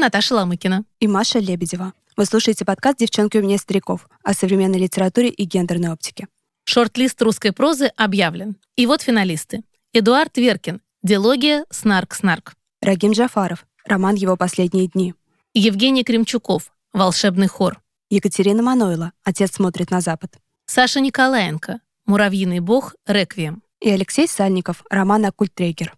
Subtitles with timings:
[0.00, 0.84] Наташа Ламыкина.
[0.98, 1.92] И Маша Лебедева.
[2.16, 6.26] Вы слушаете подкаст «Девчонки у меня стариков» о современной литературе и гендерной оптике.
[6.64, 8.56] Шорт-лист русской прозы объявлен.
[8.76, 9.62] И вот финалисты.
[9.92, 10.80] Эдуард Веркин.
[11.02, 12.54] Диалогия «Снарк-снарк».
[12.80, 13.66] Рагим Джафаров.
[13.84, 15.14] Роман «Его последние дни».
[15.52, 16.72] Евгений Кремчуков.
[16.94, 17.82] Волшебный хор.
[18.08, 19.12] Екатерина Манойла.
[19.22, 20.32] Отец смотрит на запад.
[20.64, 21.80] Саша Николаенко.
[22.06, 22.94] Муравьиный бог.
[23.06, 23.62] Реквием.
[23.80, 24.82] И Алексей Сальников.
[24.88, 25.94] Роман «Оккультрегер».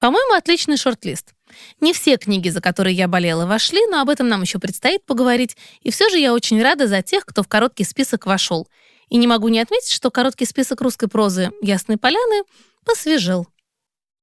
[0.00, 1.34] По-моему, отличный шорт-лист.
[1.80, 5.56] Не все книги, за которые я болела, вошли, но об этом нам еще предстоит поговорить.
[5.82, 8.68] И все же я очень рада за тех, кто в короткий список вошел.
[9.08, 12.44] И не могу не отметить, что короткий список русской прозы «Ясной поляны»
[12.84, 13.46] посвежел.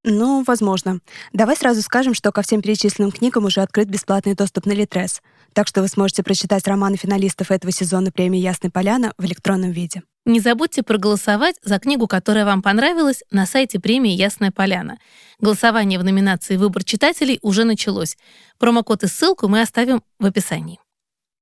[0.03, 1.01] Ну, возможно.
[1.33, 5.21] Давай сразу скажем, что ко всем перечисленным книгам уже открыт бесплатный доступ на Литрес,
[5.53, 10.03] так что вы сможете прочитать романы финалистов этого сезона премии «Ясная поляна» в электронном виде.
[10.25, 14.99] Не забудьте проголосовать за книгу, которая вам понравилась, на сайте премии «Ясная поляна».
[15.39, 18.17] Голосование в номинации «Выбор читателей» уже началось.
[18.57, 20.79] Промокод и ссылку мы оставим в описании.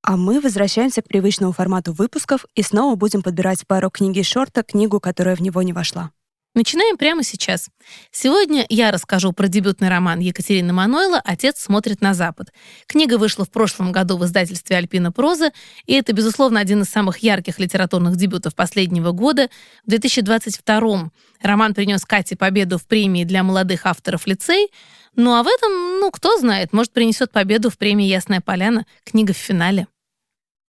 [0.03, 4.99] А мы возвращаемся к привычному формату выпусков и снова будем подбирать пару книги шорта, книгу,
[4.99, 6.11] которая в него не вошла.
[6.57, 7.69] Начинаем прямо сейчас.
[8.11, 12.51] Сегодня я расскажу про дебютный роман Екатерины Манойла «Отец смотрит на Запад».
[12.87, 15.51] Книга вышла в прошлом году в издательстве «Альпина проза»,
[15.85, 19.49] и это, безусловно, один из самых ярких литературных дебютов последнего года.
[19.85, 21.11] В 2022
[21.43, 24.71] роман принес Кате победу в премии для молодых авторов лицей,
[25.15, 29.31] ну а в этом, ну, кто знает, может, принесет победу в премии «Ясная поляна», книга
[29.31, 29.85] в финале.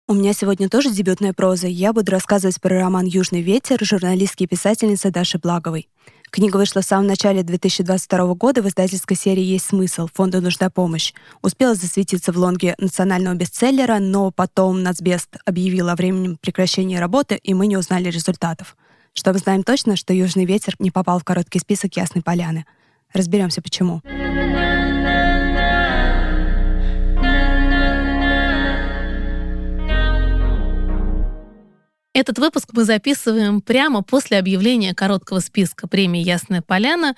[0.07, 1.67] У меня сегодня тоже дебютная проза.
[1.67, 5.89] Я буду рассказывать про роман «Южный ветер» журналистки и писательницы Даши Благовой.
[6.31, 10.07] Книга вышла в самом начале 2022 года в издательской серии «Есть смысл.
[10.13, 11.15] Фонду нужна помощь».
[11.41, 17.55] Успела засветиться в лонге национального бестселлера, но потом Нацбест объявил о временном прекращении работы, и
[17.55, 18.77] мы не узнали результатов.
[19.15, 22.67] Что мы знаем точно, что «Южный ветер» не попал в короткий список Ясной Поляны.
[23.15, 24.03] Разберемся, почему.
[32.15, 37.17] Этот выпуск мы записываем прямо после объявления короткого списка премии «Ясная поляна»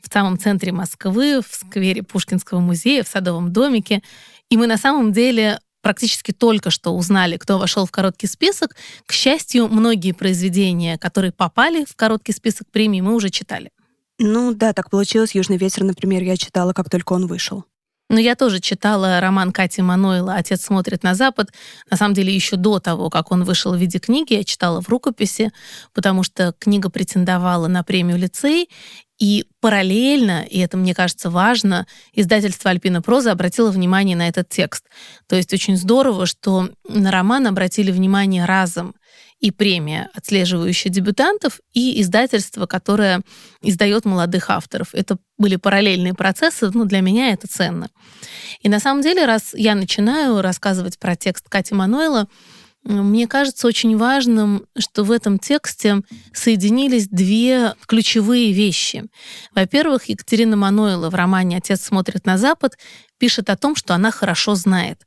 [0.00, 4.02] в самом центре Москвы, в сквере Пушкинского музея, в Садовом домике.
[4.48, 8.74] И мы на самом деле практически только что узнали, кто вошел в короткий список.
[9.04, 13.70] К счастью, многие произведения, которые попали в короткий список премии, мы уже читали.
[14.18, 15.34] Ну да, так получилось.
[15.34, 17.66] «Южный ветер», например, я читала, как только он вышел.
[18.08, 21.50] Но я тоже читала роман Кати Манойла «Отец смотрит на Запад».
[21.90, 24.88] На самом деле, еще до того, как он вышел в виде книги, я читала в
[24.88, 25.52] рукописи,
[25.92, 28.68] потому что книга претендовала на премию «Лицей»,
[29.18, 34.84] и параллельно, и это, мне кажется, важно, издательство «Альпина проза» обратило внимание на этот текст.
[35.26, 38.94] То есть очень здорово, что на роман обратили внимание разом
[39.40, 43.22] и премия, отслеживающая дебютантов, и издательство, которое
[43.62, 44.88] издает молодых авторов.
[44.92, 47.88] Это были параллельные процессы, но для меня это ценно.
[48.60, 52.28] И на самом деле, раз я начинаю рассказывать про текст Кати Мануэла,
[52.84, 56.00] мне кажется очень важным, что в этом тексте
[56.32, 59.04] соединились две ключевые вещи.
[59.52, 62.78] Во-первых, Екатерина Мануэла в романе «Отец смотрит на Запад»
[63.18, 65.02] пишет о том, что она хорошо знает.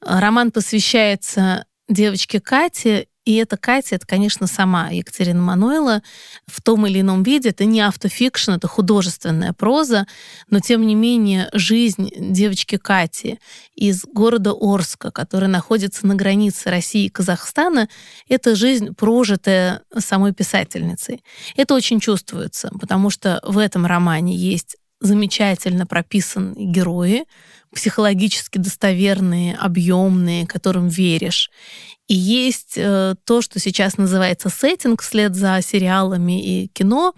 [0.00, 6.02] Роман посвящается девочке Кате, и эта Катя, это, конечно, сама Екатерина Мануэла
[6.46, 7.50] в том или ином виде.
[7.50, 10.06] Это не автофикшн, это художественная проза,
[10.48, 13.38] но, тем не менее, жизнь девочки Кати
[13.74, 17.90] из города Орска, который находится на границе России и Казахстана,
[18.30, 21.22] это жизнь, прожитая самой писательницей.
[21.54, 27.26] Это очень чувствуется, потому что в этом романе есть замечательно прописанные герои,
[27.74, 31.50] психологически достоверные, объемные, которым веришь.
[32.08, 37.14] И есть э, то, что сейчас называется сеттинг вслед за сериалами и кино.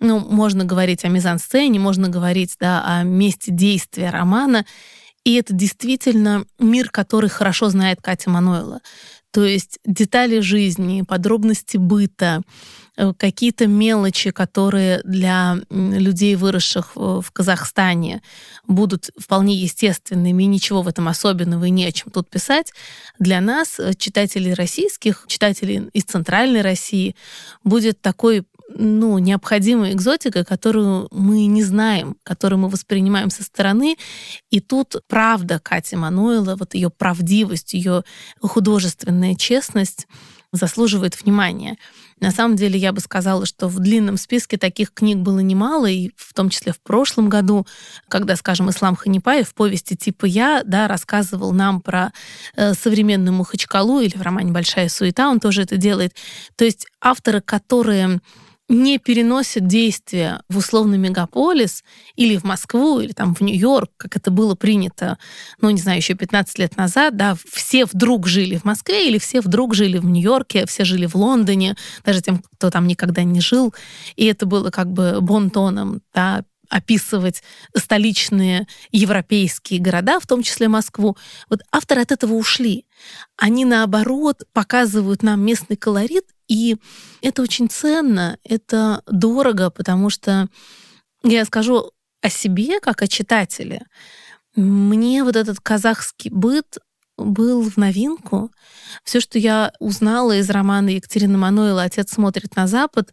[0.00, 4.64] Ну, можно говорить о мизансцене, можно говорить да, о месте действия романа.
[5.24, 8.80] И это действительно мир, который хорошо знает Катя Мануэла.
[9.30, 12.40] То есть детали жизни, подробности быта,
[13.18, 18.22] какие-то мелочи, которые для людей, выросших в Казахстане,
[18.66, 22.72] будут вполне естественными, и ничего в этом особенного и не о чем тут писать,
[23.18, 27.16] для нас, э, читателей российских, читателей из Центральной России,
[27.62, 28.44] будет такой
[28.76, 33.96] ну, необходимой экзотикой, которую мы не знаем, которую мы воспринимаем со стороны.
[34.50, 38.04] И тут правда Кати Мануэла, вот ее правдивость, ее
[38.40, 40.06] художественная честность
[40.52, 41.76] заслуживает внимания.
[42.24, 46.10] На самом деле, я бы сказала, что в длинном списке таких книг было немало, и
[46.16, 47.66] в том числе в прошлом году,
[48.08, 52.12] когда, скажем, Ислам Ханипаев в повести типа «Я» да, рассказывал нам про
[52.56, 56.16] э, современную Мухачкалу или в романе «Большая суета» он тоже это делает.
[56.56, 58.20] То есть авторы, которые
[58.68, 61.84] не переносит действия в условный мегаполис
[62.16, 65.18] или в Москву, или там в Нью-Йорк, как это было принято,
[65.60, 69.40] ну, не знаю, еще 15 лет назад, да, все вдруг жили в Москве или все
[69.40, 73.74] вдруг жили в Нью-Йорке, все жили в Лондоне, даже тем, кто там никогда не жил,
[74.16, 77.42] и это было как бы бонтоном, да, описывать
[77.76, 81.16] столичные европейские города, в том числе Москву.
[81.48, 82.86] Вот авторы от этого ушли.
[83.36, 86.76] Они, наоборот, показывают нам местный колорит, и
[87.22, 90.48] это очень ценно, это дорого, потому что
[91.22, 93.86] я скажу о себе, как о читателе.
[94.56, 96.78] Мне вот этот казахский быт
[97.16, 98.50] был в новинку.
[99.04, 103.12] Все, что я узнала из романа Екатерины Мануэла «Отец смотрит на Запад»,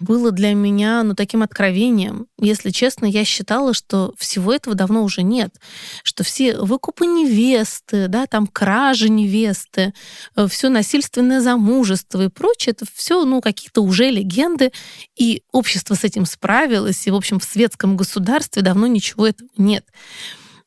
[0.00, 2.26] было для меня ну, таким откровением.
[2.38, 5.54] Если честно, я считала, что всего этого давно уже нет.
[6.02, 9.94] Что все выкупы невесты, да, там кражи невесты,
[10.36, 14.72] э, все насильственное замужество и прочее, это все ну, какие-то уже легенды,
[15.16, 19.86] и общество с этим справилось, и, в общем, в светском государстве давно ничего этого нет.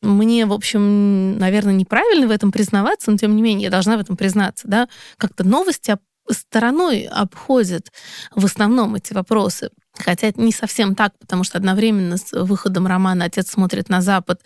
[0.02, 4.00] Мне, в общем, наверное, неправильно в этом признаваться, но тем не менее я должна в
[4.00, 4.88] этом признаться, да,
[5.18, 5.90] как-то новости
[6.34, 7.92] стороной обходят
[8.36, 9.70] в основном эти вопросы.
[10.00, 14.42] Хотя это не совсем так, потому что одновременно с выходом романа «Отец смотрит на Запад»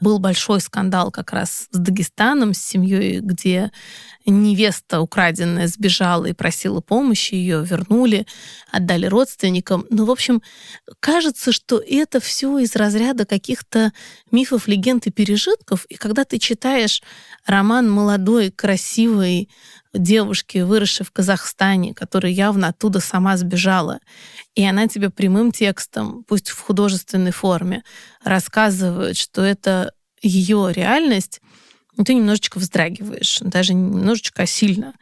[0.00, 3.70] был большой скандал как раз с Дагестаном, с семьей, где
[4.26, 8.26] невеста украденная сбежала и просила помощи, ее вернули,
[8.70, 9.86] отдали родственникам.
[9.90, 10.42] Ну, в общем,
[11.00, 13.92] кажется, что это все из разряда каких-то
[14.30, 15.84] мифов, легенд и пережитков.
[15.86, 17.02] И когда ты читаешь
[17.46, 19.48] роман молодой, красивой,
[19.98, 24.00] девушки, выросшей в Казахстане, которая явно оттуда сама сбежала,
[24.54, 27.82] и она тебе прямым текстом, пусть в художественной форме,
[28.22, 29.92] рассказывает, что это
[30.22, 31.40] ее реальность,
[31.96, 34.94] и ты немножечко вздрагиваешь, даже немножечко сильно.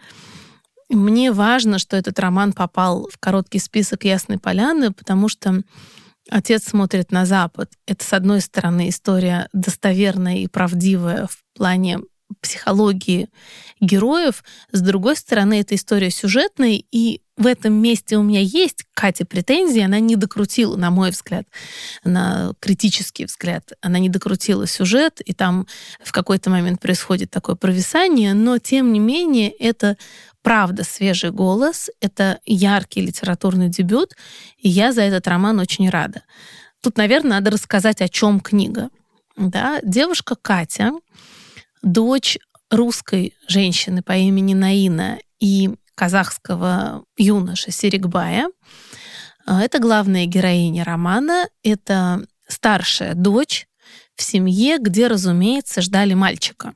[0.89, 5.63] Мне важно, что этот роман попал в короткий список «Ясной поляны», потому что
[6.29, 7.71] Отец смотрит на Запад.
[7.87, 12.01] Это, с одной стороны, история достоверная и правдивая в плане
[12.41, 13.29] психологии
[13.81, 14.45] героев.
[14.73, 19.83] С другой стороны, эта история сюжетная, и в этом месте у меня есть Кате претензии,
[19.83, 21.45] она не докрутила, на мой взгляд,
[22.05, 25.67] на критический взгляд, она не докрутила сюжет, и там
[26.03, 29.99] в какой-то момент происходит такое провисание, но тем не менее это
[30.43, 34.15] правда свежий голос, это яркий литературный дебют,
[34.57, 36.23] и я за этот роман очень рада.
[36.81, 38.91] Тут, наверное, надо рассказать, о чем книга.
[39.37, 39.81] Да?
[39.83, 40.93] Девушка Катя
[41.83, 42.39] дочь
[42.71, 48.49] русской женщины по имени Наина и казахского юноши Серикбая.
[49.47, 51.49] А, это главная героиня романа.
[51.63, 53.67] Это старшая дочь
[54.15, 56.75] в семье, где, разумеется, ждали мальчика.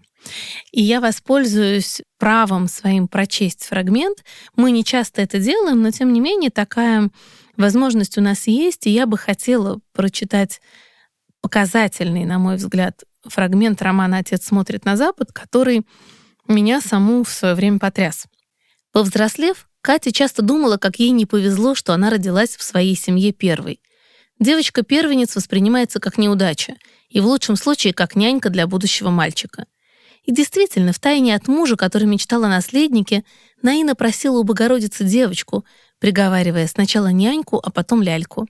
[0.72, 4.22] И я воспользуюсь правом своим прочесть фрагмент.
[4.54, 7.10] Мы не часто это делаем, но тем не менее такая
[7.56, 10.60] возможность у нас есть, и я бы хотела прочитать
[11.40, 15.86] показательный, на мой взгляд, фрагмент романа «Отец смотрит на Запад», который
[16.48, 18.26] меня саму в свое время потряс.
[18.92, 23.80] Повзрослев, Катя часто думала, как ей не повезло, что она родилась в своей семье первой.
[24.38, 26.74] Девочка-первенец воспринимается как неудача,
[27.08, 29.66] и в лучшем случае как нянька для будущего мальчика.
[30.24, 33.24] И действительно, втайне от мужа, который мечтал о наследнике,
[33.62, 35.64] Наина просила у Богородицы девочку,
[35.98, 38.46] приговаривая сначала няньку, а потом ляльку.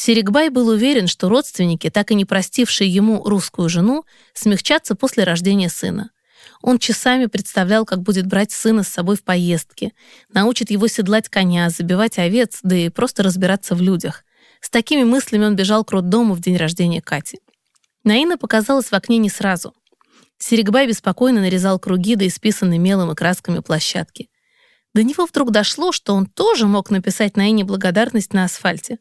[0.00, 5.68] Серикбай был уверен, что родственники, так и не простившие ему русскую жену, смягчатся после рождения
[5.68, 6.10] сына.
[6.62, 9.92] Он часами представлял, как будет брать сына с собой в поездки,
[10.32, 14.24] научит его седлать коня, забивать овец, да и просто разбираться в людях.
[14.60, 17.40] С такими мыслями он бежал к роддому в день рождения Кати.
[18.04, 19.74] Наина показалась в окне не сразу.
[20.38, 24.28] Серегбай беспокойно нарезал круги до исписанной мелом и красками площадки.
[24.94, 28.98] До него вдруг дошло, что он тоже мог написать Наине благодарность на асфальте.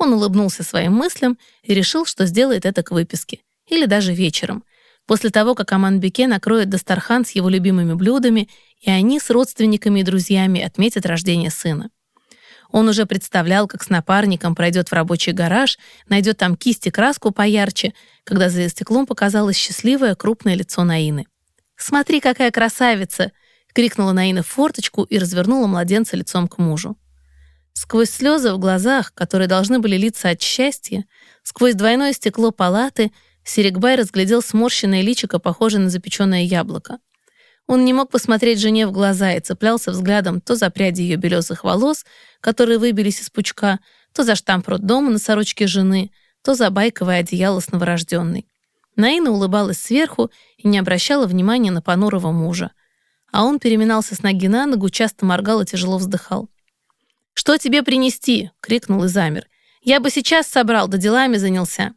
[0.00, 3.40] Он улыбнулся своим мыслям и решил, что сделает это к выписке.
[3.68, 4.64] Или даже вечером.
[5.06, 8.48] После того, как Аманбеке накроет Дастархан с его любимыми блюдами,
[8.80, 11.90] и они с родственниками и друзьями отметят рождение сына.
[12.72, 15.78] Он уже представлял, как с напарником пройдет в рабочий гараж,
[16.08, 17.92] найдет там кисть и краску поярче,
[18.24, 21.26] когда за стеклом показалось счастливое крупное лицо Наины.
[21.76, 23.32] «Смотри, какая красавица!»—
[23.74, 26.96] крикнула Наина в форточку и развернула младенца лицом к мужу.
[27.72, 31.04] Сквозь слезы в глазах, которые должны были литься от счастья,
[31.42, 33.12] сквозь двойное стекло палаты,
[33.44, 36.98] Серегбай разглядел сморщенное личико, похожее на запеченное яблоко.
[37.66, 41.64] Он не мог посмотреть жене в глаза и цеплялся взглядом то за пряди ее белесых
[41.64, 42.04] волос,
[42.40, 43.78] которые выбились из пучка,
[44.12, 46.10] то за штамп роддома на сорочке жены,
[46.42, 48.46] то за байковое одеяло с новорожденной.
[48.96, 52.72] Наина улыбалась сверху и не обращала внимания на понурого мужа.
[53.32, 56.48] А он переминался с ноги на ногу, часто моргал и тяжело вздыхал.
[57.34, 59.48] «Что тебе принести?»— крикнул и замер.
[59.82, 61.94] «Я бы сейчас собрал, да делами занялся».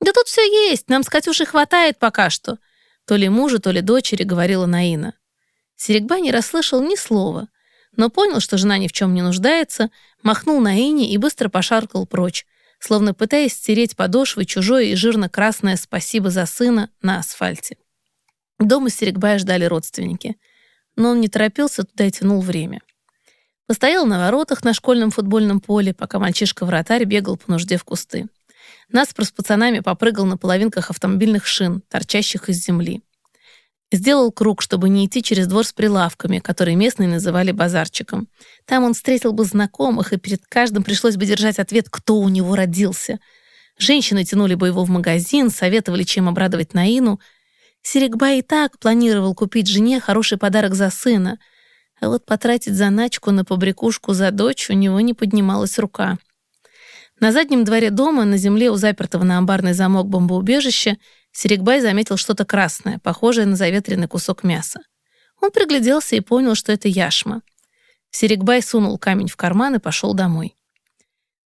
[0.00, 2.58] «Да тут все есть, нам с Катюшей хватает пока что»,—
[3.06, 5.14] то ли мужу, то ли дочери говорила Наина.
[5.76, 7.48] Серегба не расслышал ни слова,
[7.96, 9.90] но понял, что жена ни в чем не нуждается,
[10.22, 12.46] махнул Наине и быстро пошаркал прочь,
[12.78, 17.76] словно пытаясь стереть подошвы чужое и жирно-красное «спасибо за сына» на асфальте.
[18.58, 20.36] Дома Серегбая ждали родственники,
[20.96, 22.80] но он не торопился туда и тянул время.
[23.70, 28.26] Постоял на воротах на школьном футбольном поле, пока мальчишка-вратарь бегал по нужде в кусты.
[28.90, 33.00] Наспор с пацанами попрыгал на половинках автомобильных шин, торчащих из земли.
[33.92, 38.26] Сделал круг, чтобы не идти через двор с прилавками, которые местные называли базарчиком.
[38.64, 42.56] Там он встретил бы знакомых, и перед каждым пришлось бы держать ответ, кто у него
[42.56, 43.20] родился.
[43.78, 47.20] Женщины тянули бы его в магазин, советовали, чем обрадовать Наину.
[47.82, 51.38] Серегба и так планировал купить жене хороший подарок за сына—
[52.00, 56.18] а вот потратить заначку на побрякушку за дочь у него не поднималась рука.
[57.20, 60.96] На заднем дворе дома, на земле у запертого на амбарный замок бомбоубежища,
[61.32, 64.80] Серегбай заметил что-то красное, похожее на заветренный кусок мяса.
[65.40, 67.42] Он пригляделся и понял, что это яшма.
[68.10, 70.56] Серегбай сунул камень в карман и пошел домой.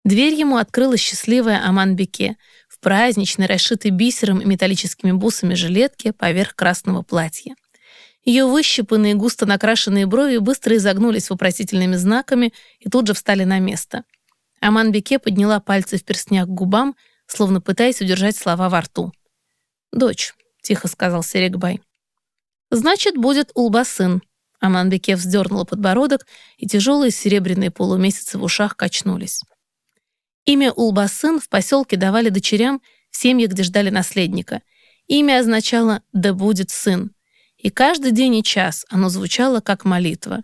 [0.04, 2.37] Дверь ему открыла счастливая Аман-Беке
[2.68, 7.54] в праздничной, расшитой бисером и металлическими бусами жилетке поверх красного платья.
[8.24, 14.04] Ее выщипанные, густо накрашенные брови быстро изогнулись вопросительными знаками и тут же встали на место.
[14.60, 19.12] Аман Беке подняла пальцы в перстнях к губам, словно пытаясь удержать слова во рту.
[19.92, 21.82] «Дочь»,— тихо сказал Серегбай.
[22.70, 24.22] «Значит, будет Улбасын».
[24.58, 26.26] Аман Беке вздернула подбородок,
[26.56, 29.42] и тяжелые серебряные полумесяцы в ушах качнулись.
[30.46, 34.62] Имя Улбасын в поселке давали дочерям в семье, где ждали наследника.
[35.06, 37.14] Имя означало «да будет сын»,
[37.64, 40.42] и каждый день и час оно звучало как молитва.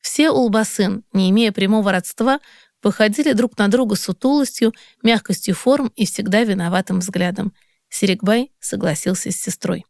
[0.00, 2.40] Все улбасын, не имея прямого родства,
[2.80, 4.72] походили друг на друга сутулостью,
[5.02, 7.52] мягкостью форм и всегда виноватым взглядом.
[7.90, 9.84] Серегбай согласился с сестрой.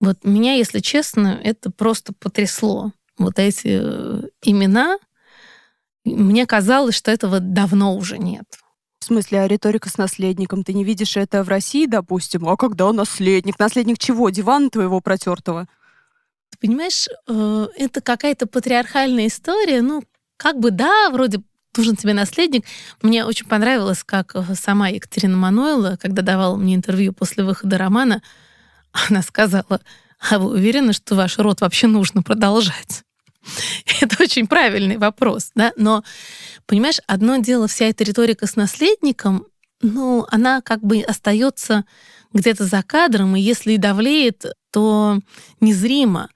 [0.00, 2.92] Вот меня, если честно, это просто потрясло.
[3.18, 4.96] Вот эти э, имена,
[6.06, 8.46] мне казалось, что этого давно уже нет.
[9.00, 10.62] В смысле, а риторика с наследником?
[10.62, 12.46] Ты не видишь это в России, допустим?
[12.46, 13.58] А когда наследник?
[13.58, 14.28] Наследник чего?
[14.28, 15.66] Дивана твоего протертого?
[16.50, 19.80] Ты понимаешь, э, это какая-то патриархальная история.
[19.80, 20.02] Ну,
[20.36, 21.40] как бы да, вроде
[21.76, 22.66] нужен тебе наследник.
[23.00, 28.22] Мне очень понравилось, как э, сама Екатерина Мануэла, когда давала мне интервью после выхода романа,
[29.08, 29.80] она сказала,
[30.30, 33.02] а вы уверены, что ваш род вообще нужно продолжать?
[34.00, 36.04] Это очень правильный вопрос, да, но,
[36.66, 39.46] понимаешь, одно дело вся эта риторика с наследником,
[39.82, 41.84] ну, она как бы остается
[42.32, 45.18] где-то за кадром, и если и давлеет, то
[45.60, 46.28] незримо.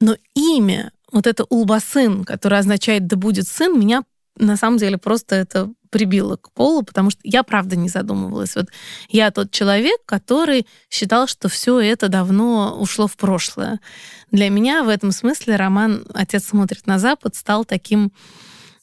[0.00, 4.02] Но имя, вот это Улбасын, которое означает «да будет сын», меня
[4.36, 8.56] на самом деле просто это прибило к полу, потому что я правда не задумывалась.
[8.56, 8.66] Вот
[9.10, 13.78] я тот человек, который считал, что все это давно ушло в прошлое.
[14.32, 18.10] Для меня в этом смысле роман «Отец смотрит на Запад» стал таким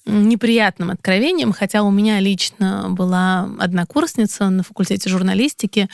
[0.10, 5.89] неприятным откровением, хотя у меня лично была однокурсница на факультете журналистики,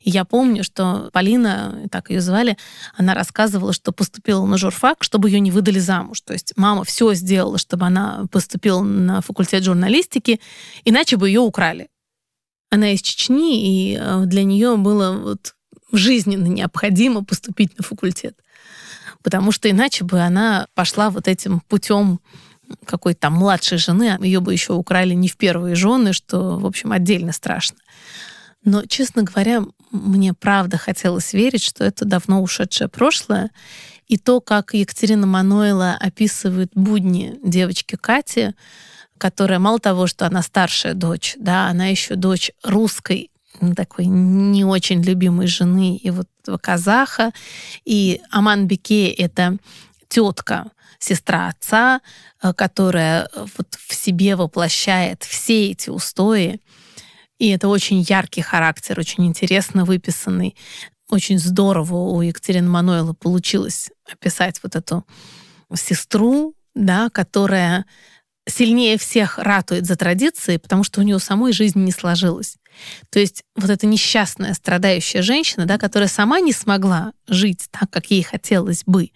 [0.00, 2.56] и я помню, что Полина, так ее звали,
[2.96, 6.20] она рассказывала, что поступила на журфак, чтобы ее не выдали замуж.
[6.20, 10.40] То есть мама все сделала, чтобы она поступила на факультет журналистики,
[10.84, 11.88] иначе бы ее украли.
[12.70, 15.54] Она из Чечни, и э, для нее было вот
[15.90, 18.38] жизненно необходимо поступить на факультет.
[19.22, 22.20] Потому что иначе бы она пошла вот этим путем
[22.84, 26.92] какой-то там младшей жены, ее бы еще украли не в первые жены, что, в общем,
[26.92, 27.78] отдельно страшно.
[28.64, 33.50] Но, честно говоря, мне правда хотелось верить, что это давно ушедшее прошлое.
[34.06, 38.54] И то, как Екатерина Мануэла описывает будни девочки Кати,
[39.18, 43.30] которая мало того, что она старшая дочь, да, она еще дочь русской
[43.76, 46.28] такой не очень любимой жены и вот
[46.60, 47.32] казаха.
[47.84, 49.58] И Аман Беке— это
[50.08, 52.00] тетка сестра отца,
[52.54, 56.60] которая э, вот в себе воплощает все эти устои.
[57.38, 60.56] И это очень яркий характер, очень интересно выписанный.
[61.08, 65.06] Очень здорово у Екатерины Мануэла получилось описать вот эту
[65.74, 67.86] сестру, да, которая
[68.48, 72.56] сильнее всех ратует за традиции, потому что у нее самой жизнь не сложилась.
[73.10, 78.10] То есть вот эта несчастная, страдающая женщина, да, которая сама не смогла жить так, как
[78.10, 79.10] ей хотелось бы,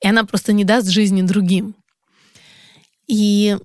[0.00, 1.74] и она просто не даст жизни другим.
[3.06, 3.56] И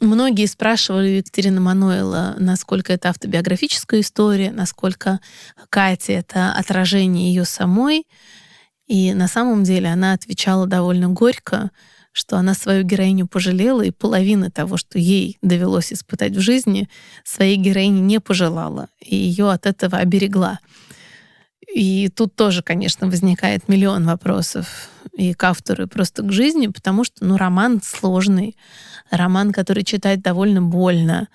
[0.00, 5.20] многие спрашивали Екатерина Мануэла, насколько это автобиографическая история, насколько
[5.70, 8.06] Катя— это отражение ее самой.
[8.86, 11.70] И на самом деле она отвечала довольно горько,
[12.12, 16.88] что она свою героиню пожалела, и половины того, что ей довелось испытать в жизни,
[17.22, 20.58] своей героине не пожелала, и ее от этого оберегла.
[21.72, 27.04] И тут тоже, конечно, возникает миллион вопросов и к автору, и просто к жизни, потому
[27.04, 28.56] что, ну, роман сложный,
[29.10, 31.28] роман, который читать довольно больно,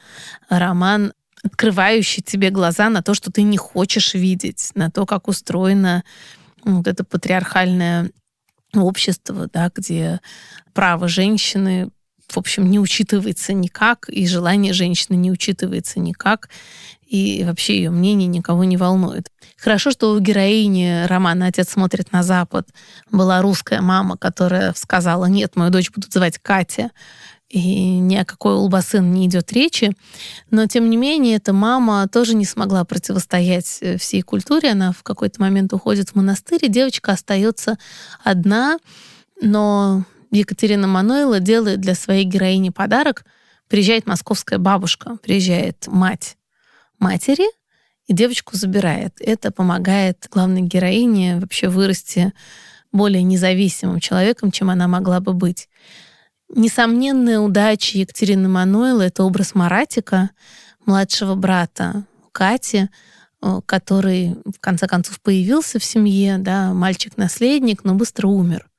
[0.49, 1.13] роман,
[1.43, 6.03] открывающий тебе глаза на то, что ты не хочешь видеть, на то, как устроено
[6.63, 8.09] вот это патриархальное
[8.73, 10.19] общество, да, где
[10.73, 11.89] право женщины
[12.29, 16.49] в общем, не учитывается никак, и желание женщины не учитывается никак,
[17.05, 19.29] и вообще ее мнение никого не волнует.
[19.63, 22.67] Хорошо, что у героини романа «Отец смотрит на Запад»
[23.09, 26.91] была русская мама, которая сказала, нет, мою дочь будут звать Катя,
[27.47, 29.95] и ни о какой улбасын не идет речи.
[30.51, 34.71] Но, тем не менее, эта мама тоже не смогла противостоять э, всей культуре.
[34.71, 37.77] Она в какой-то момент уходит в монастырь, и девочка остается
[38.21, 38.79] одна,
[39.41, 43.23] но Екатерина Мануэла делает для своей героини подарок.
[43.69, 46.35] Приезжает московская бабушка, приезжает мать
[46.99, 47.45] матери,
[48.07, 49.15] и девочку забирает.
[49.19, 52.33] Это помогает главной героине вообще вырасти
[52.91, 55.69] более независимым человеком, чем она могла бы быть.
[56.55, 60.29] Несомненная удача Екатерины Мануэла— это образ Маратика,
[60.85, 62.89] младшего брата Кати,
[63.41, 68.69] э, который в конце концов появился в семье, да, мальчик-наследник, но быстро умер.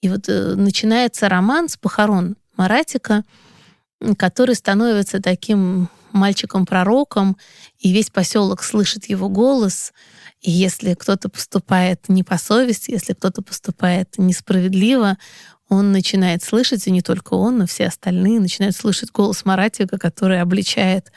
[0.00, 3.22] И вот э, начинается роман с похорон Маратика,
[4.16, 7.36] который становится таким мальчиком-пророком,
[7.78, 9.92] и весь поселок слышит его голос.
[10.40, 15.18] И если кто-то поступает не по совести, если кто-то поступает несправедливо,
[15.68, 20.40] он начинает слышать, и не только он, но все остальные начинают слышать голос Маратика, который
[20.40, 21.12] обличает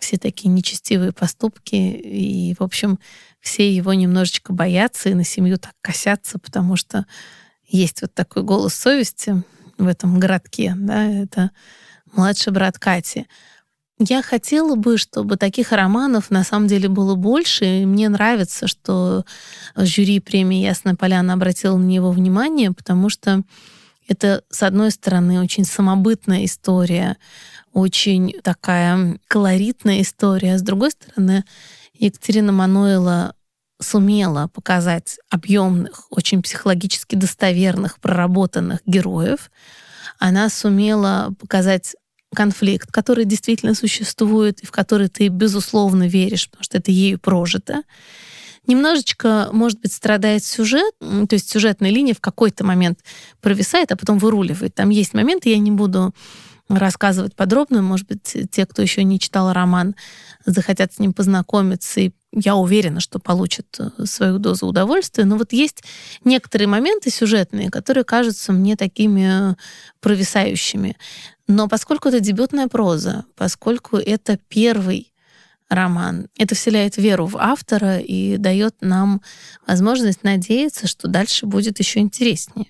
[0.00, 1.76] все такие нечестивые поступки.
[1.76, 2.98] И, в общем,
[3.40, 7.06] все его немножечко боятся и на семью так косятся, потому что
[7.66, 9.42] есть вот такой голос совести
[9.78, 11.52] в этом городке, да, это
[12.12, 13.26] младший брат Кати.
[13.98, 17.82] Я хотела бы, чтобы таких романов на самом деле было больше.
[17.82, 19.24] И мне нравится, что
[19.76, 23.42] жюри премии «Ясная поляна» обратила на него внимание, потому что
[24.08, 27.18] это, с одной стороны, очень самобытная история,
[27.74, 30.54] очень такая колоритная история.
[30.54, 31.44] А с другой стороны,
[31.92, 33.34] Екатерина Мануэла
[33.80, 39.50] сумела показать объемных, очень психологически достоверных, проработанных героев.
[40.20, 41.96] Она сумела показать
[42.34, 47.82] конфликт, который действительно существует и в который ты, безусловно, веришь, потому что это ею прожито.
[48.66, 53.00] Немножечко, может быть, страдает сюжет, то есть сюжетная линия в какой-то момент
[53.40, 54.74] провисает, а потом выруливает.
[54.74, 56.14] Там есть моменты, я не буду
[56.68, 57.80] рассказывать подробно.
[57.80, 59.96] Может быть, те, кто еще не читал роман,
[60.44, 65.24] захотят с ним познакомиться, и я уверена, что получат э, свою дозу удовольствия.
[65.24, 65.82] Но вот есть
[66.24, 69.56] некоторые моменты сюжетные, которые кажутся мне такими
[70.00, 70.96] провисающими.
[71.48, 75.12] Но поскольку это дебютная проза, поскольку это первый
[75.68, 79.20] роман, это вселяет веру в автора и дает нам
[79.66, 82.66] возможность надеяться, что дальше будет еще интереснее.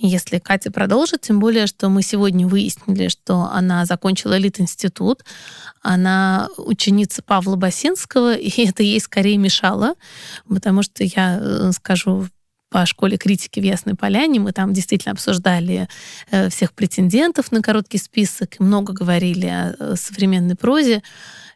[0.00, 5.24] Если Катя продолжит, тем более, что мы сегодня выяснили, что она закончила элит-институт,
[5.82, 9.94] она ученица Павла Басинского, и это ей скорее мешало,
[10.48, 12.28] потому что я э, скажу
[12.70, 14.40] по школе критики в Ясной Поляне.
[14.40, 15.88] Мы там действительно обсуждали
[16.30, 21.02] э, всех претендентов на короткий список, много говорили о э, современной прозе.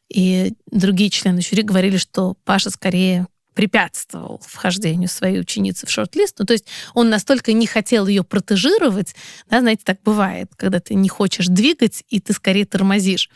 [0.09, 6.37] И другие члены жюри говорили, что Паша скорее препятствовал вхождению своей ученицы в шорт-лист.
[6.39, 9.15] Ну, то есть он настолько не хотел ее протежировать,
[9.51, 13.31] да, знаете, так бывает, когда ты не хочешь двигать, и ты скорее тормозишь.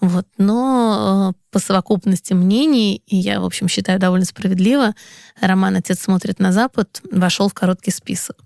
[0.00, 0.26] Вот.
[0.38, 4.94] Но э, по совокупности мнений, и я, в общем, считаю довольно справедливо,
[5.40, 8.36] роман «Отец смотрит на Запад» вошел в короткий список.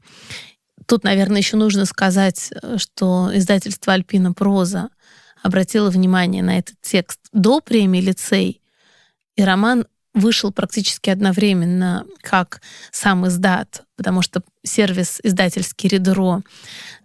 [0.87, 4.89] Тут, наверное, еще нужно сказать, э, что издательство «Альпина Проза»
[5.43, 8.63] обратило внимание на этот текст до премии «Лицей»,
[9.37, 16.43] и роман вышел практически одновременно как сам издат, потому что сервис издательский Редеро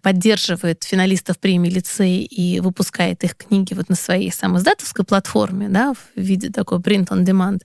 [0.02, 6.20] поддерживает финалистов премии лицей и выпускает их книги вот на своей самоиздатовской платформе, да, в
[6.20, 7.62] виде такой print-on-demand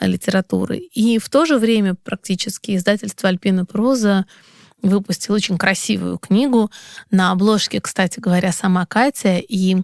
[0.00, 0.78] литературы.
[0.78, 4.26] И в то же время практически издательство Альпина Проза
[4.82, 6.70] выпустил очень красивую книгу.
[7.10, 9.78] На обложке, кстати говоря, сама Катя, и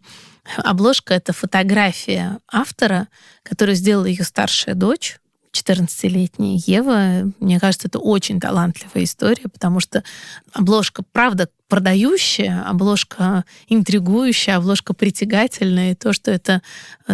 [0.56, 3.08] Обложка— это фотография автора,
[3.42, 5.18] которую сделала ее старшая дочь,
[5.52, 7.32] 14-летняя Ева.
[7.40, 10.04] Мне кажется, это очень талантливая история, потому что
[10.52, 16.62] обложка, правда, продающая, обложка интригующая, обложка притягательная, и то, что это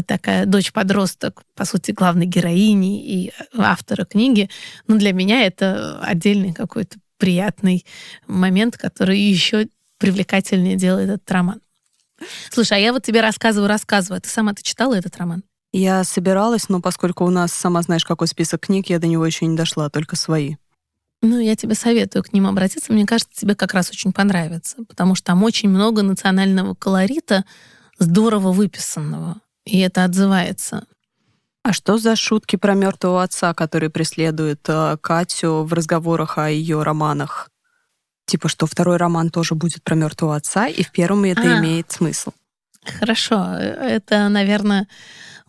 [0.04, 4.50] такая дочь-подросток, по сути, главной героини и автора книги,
[4.86, 7.86] ну, для меня это отдельный какой-то приятный
[8.26, 9.68] момент, который еще
[9.98, 11.62] привлекательнее делает этот роман.
[12.50, 14.20] Слушай, а я вот тебе рассказываю, рассказываю.
[14.20, 15.42] Ты сама ты читала этот роман?
[15.72, 19.46] Я собиралась, но поскольку у нас, сама знаешь, какой список книг, я до него еще
[19.46, 20.56] не дошла, только свои.
[21.22, 22.92] Ну, я тебе советую к ним обратиться.
[22.92, 27.44] Мне кажется, тебе как раз очень понравится, потому что там очень много национального колорита,
[27.98, 30.86] здорово выписанного, и это отзывается.
[31.62, 36.82] А что за шутки про мертвого отца, который преследует э, Катю в разговорах о ее
[36.84, 37.50] романах?
[38.26, 41.92] Типа, что второй роман тоже будет про мертвого отца, и в первом это а, имеет
[41.92, 42.32] смысл.
[42.98, 44.88] Хорошо, это, наверное,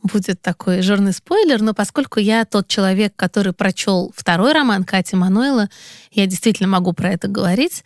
[0.04, 5.70] будет такой жирный спойлер, но поскольку я тот человек, который прочел второй роман Кати Мануэла,
[6.12, 7.84] я действительно могу про это говорить.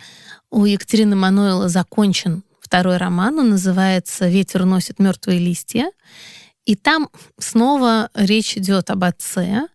[0.50, 5.92] У Екатерины Мануэла закончен второй роман, он называется «Ветер носит мертвые листья».
[6.66, 9.68] И там снова речь идет об отце.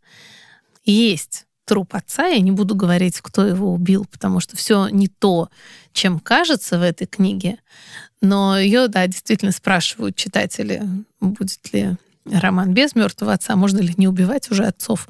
[0.85, 5.51] Есть труп отца, я не буду говорить, кто его убил, потому что все не то,
[5.93, 7.59] чем кажется в этой книге.
[8.23, 10.83] Но ее, да, действительно спрашивают читатели,
[11.21, 15.09] будет ли роман без мертвого отца, можно ли не убивать уже отцов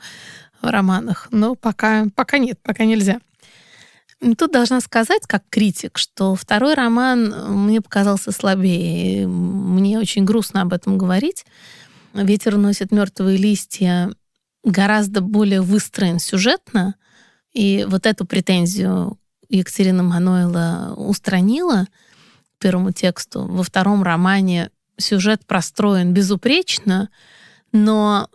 [0.61, 1.29] в романах.
[1.31, 3.21] Но пока, пока нет, пока нельзя.
[4.39, 9.27] Тут должна сказать, как критик, что второй роман мне показался слабее.
[9.29, 11.45] Мне очень грустно об этом говорить.
[12.15, 14.11] «Ветер носит мертвые листья»
[14.67, 16.97] гораздо более выстроен сюжетно,
[17.53, 21.87] и вот эту претензию Екатерина Мануэла устранила
[22.59, 23.47] первому тексту.
[23.47, 27.09] Во втором романе сюжет простроен безупречно,
[27.71, 28.29] но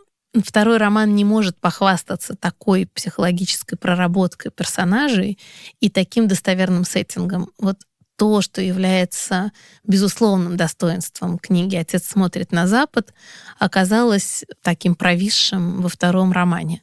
[0.44, 5.38] второй роман не может похвастаться такой психологической проработкой персонажей
[5.82, 7.50] и таким достоверным сеттингом.
[7.60, 7.80] Вот
[8.17, 9.52] то, что является
[9.84, 13.13] безусловным достоинством книги «Отец смотрит на Запад»,
[13.58, 16.82] оказалось таким провисшим во втором романе.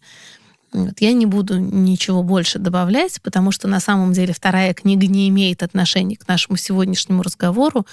[0.72, 1.00] Вот.
[1.00, 5.62] Я не буду ничего больше добавлять, потому что на самом деле вторая книга не имеет
[5.62, 7.86] отношения к нашему сегодняшнему разговору.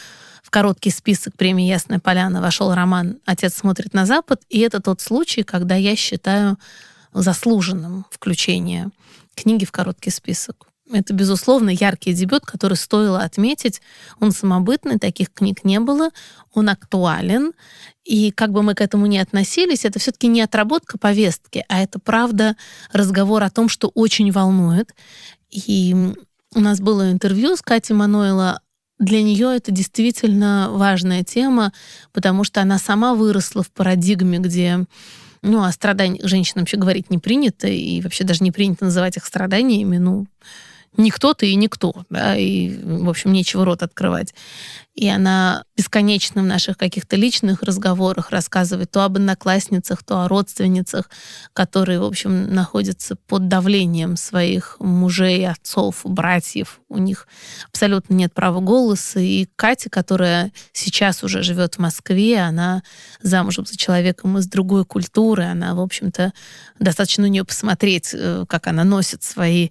[0.43, 5.02] В короткий список премии «Ясная поляна» вошел роман «Отец смотрит на Запад», и это тот
[5.02, 6.58] случай, когда я считаю
[7.13, 8.89] заслуженным включение
[9.36, 10.67] книги в короткий список.
[10.91, 13.82] Это, безусловно, яркий дебют, который стоило отметить.
[14.19, 16.10] Он самобытный, таких книг не было,
[16.54, 17.54] он актуален.
[18.04, 21.98] И как бы мы к этому ни относились, это все-таки не отработка повестки, а это
[21.98, 22.56] правда
[22.91, 24.93] разговор о том, что очень волнует.
[25.50, 25.95] И
[26.54, 28.62] у нас было интервью с Катей Мануэла.
[29.00, 31.74] Для нее это действительно важная тема,
[32.13, 34.86] потому что она сама выросла в парадигме, где
[35.41, 39.26] ну, о страданиях женщин вообще говорить не принято, и вообще даже не принято называть их
[39.26, 39.98] страданиями.
[39.98, 40.28] Ну,
[40.98, 44.34] никто ты и никто, да, и, в общем, нечего рот открывать.
[44.96, 51.10] И она бесконечно в наших каких-то личных разговорах рассказывает то об одноклассницах, то о родственницах,
[51.52, 56.80] которые, в общем, находятся под давлением своих мужей, отцов, братьев.
[56.88, 57.28] У них
[57.68, 59.20] абсолютно нет права голоса.
[59.20, 62.82] И Катя, которая сейчас уже живет в Москве, она
[63.22, 66.32] замужем за человеком из другой культуры, она, в общем-то,
[66.80, 69.70] достаточно на нее посмотреть, э, как она носит свои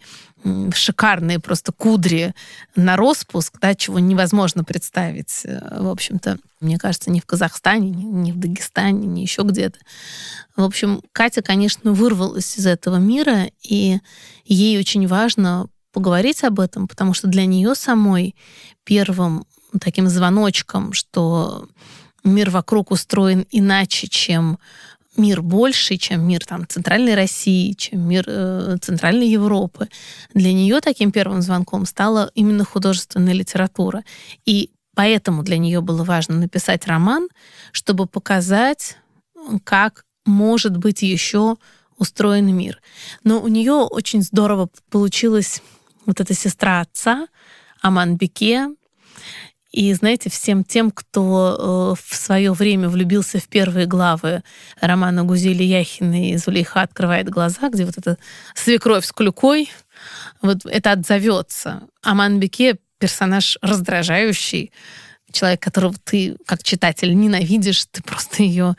[0.74, 2.35] шикарные просто кудри
[2.76, 8.33] на распуск, да, чего невозможно представить, э, в общем-то, мне кажется, ни в Казахстане, ни
[8.33, 9.78] в Дагестане, ни еще где-то.
[10.57, 13.98] В общем, Катя, конечно, вырвалась из этого мира, и
[14.44, 18.35] ей очень важно поговорить об этом, потому что для нее самой
[18.85, 19.46] первым
[19.80, 21.68] таким звоночком, что
[22.24, 24.59] мир вокруг устроен иначе, чем
[25.16, 29.88] мир больше, чем мир там, Центральной России, чем мир э, Центральной Европы.
[30.33, 34.05] Для нее таким первым звонком стала именно художественная литература.
[34.44, 37.29] И поэтому для нее было важно написать роман,
[37.72, 38.96] чтобы показать,
[39.64, 41.57] как может быть еще
[41.98, 42.81] устроен мир.
[43.22, 45.62] Но у нее очень здорово получилась
[46.07, 47.29] вот эта сестра отца,
[47.81, 48.68] Аман Беке,
[49.75, 54.45] и, знаете, всем тем, кто э, в свое время влюбился в первые главы
[54.81, 58.17] романа Гузели Яхиной «Зулейха открывает глаза», где вот эта
[58.55, 59.73] свекровь с клюкой,
[60.43, 61.83] вот это отзовется.
[62.03, 64.71] Аман Беке— персонаж раздражающий,
[65.33, 68.77] человек, которого ты, как читатель, ненавидишь, ты просто ее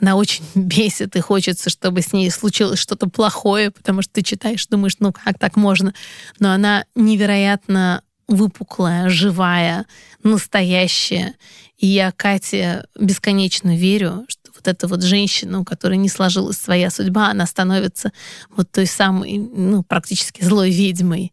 [0.00, 4.66] она очень бесит, и хочется, чтобы с ней случилось что-то плохое, потому что ты читаешь,
[4.66, 5.94] думаешь, ну как так можно?
[6.40, 8.02] Но она невероятно
[8.32, 9.86] выпуклая, живая,
[10.22, 11.34] настоящая.
[11.78, 16.90] И я Кате бесконечно верю, что вот эта вот женщина, у которой не сложилась своя
[16.90, 18.12] судьба, она становится
[18.50, 21.32] вот той самой, ну, практически злой ведьмой,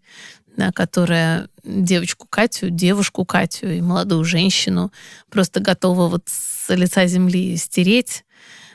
[0.57, 4.91] да, которая девочку Катю, девушку Катю и молодую женщину
[5.29, 8.25] просто готова вот с лица земли стереть,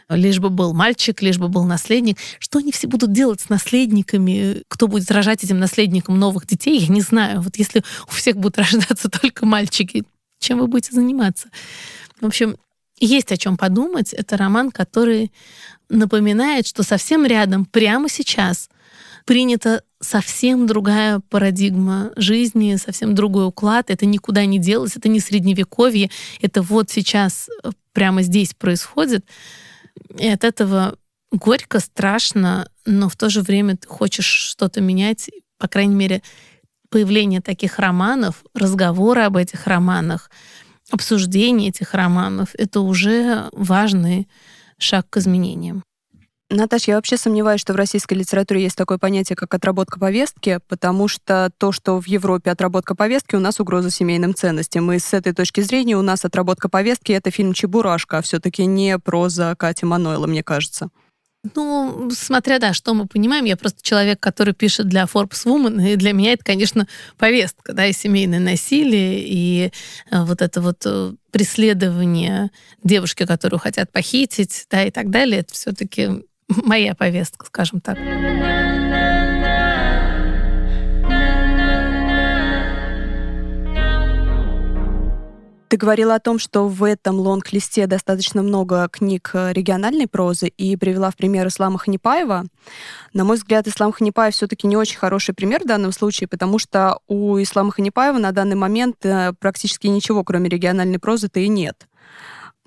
[0.08, 2.18] лишь бы был мальчик, лишь бы был наследник.
[2.38, 4.62] Что они все будут делать с наследниками?
[4.68, 6.78] Кто будет рожать этим наследникам новых детей?
[6.78, 7.40] Я не знаю.
[7.40, 10.04] Вот если у всех будут рождаться только мальчики,
[10.38, 11.48] чем вы будете заниматься?
[12.20, 12.56] В общем,
[13.00, 14.12] есть о чем подумать.
[14.12, 15.32] Это роман, который
[15.88, 18.68] напоминает, что совсем рядом, прямо сейчас,
[19.24, 23.90] принята совсем другая парадигма жизни, совсем другой уклад.
[23.90, 29.24] Это никуда не делось, это не средневековье, это вот сейчас, э, прямо здесь происходит.
[30.18, 30.96] И от этого
[31.33, 35.31] горько, страшно, но в то же время ты хочешь что-то менять.
[35.59, 36.22] По крайней мере,
[36.90, 40.31] появление таких романов, разговоры об этих романах,
[40.90, 44.29] обсуждение этих романов— это уже важный
[44.79, 45.83] шаг к изменениям.
[46.50, 51.09] Наташа, я вообще сомневаюсь, что в российской литературе есть такое понятие, как отработка повестки, потому
[51.09, 54.92] что то, что в Европе отработка повестки, у нас угроза семейным ценностям.
[54.92, 58.66] И с этой точки зрения у нас отработка повестки— это фильм «Чебурашка», а все таки
[58.66, 60.90] не проза Кати Манойла, мне кажется.
[61.54, 63.44] Ну, смотря, да, что мы понимаем.
[63.44, 66.87] Я просто человек, который пишет для Forbes Woman, и для меня это, конечно,
[67.18, 69.72] повестка, да, и семейное насилие, и
[70.11, 72.50] э, вот это вот э, преследование
[72.83, 76.24] девушки, которую хотят похитить, да, и так далее, это все-таки
[76.64, 77.98] моя повестка, скажем так.
[85.74, 90.76] Ты говорила о том, что в этом лонг-листе достаточно много книг э, региональной прозы и
[90.76, 92.44] привела в пример Ислама Ханипаева.
[93.12, 97.00] На мой взгляд, Ислам Ханипаев все-таки не очень хороший пример в данном случае, потому что
[97.08, 101.88] у Ислама Ханипаева на данный момент э, практически ничего, кроме региональной прозы-то и нет.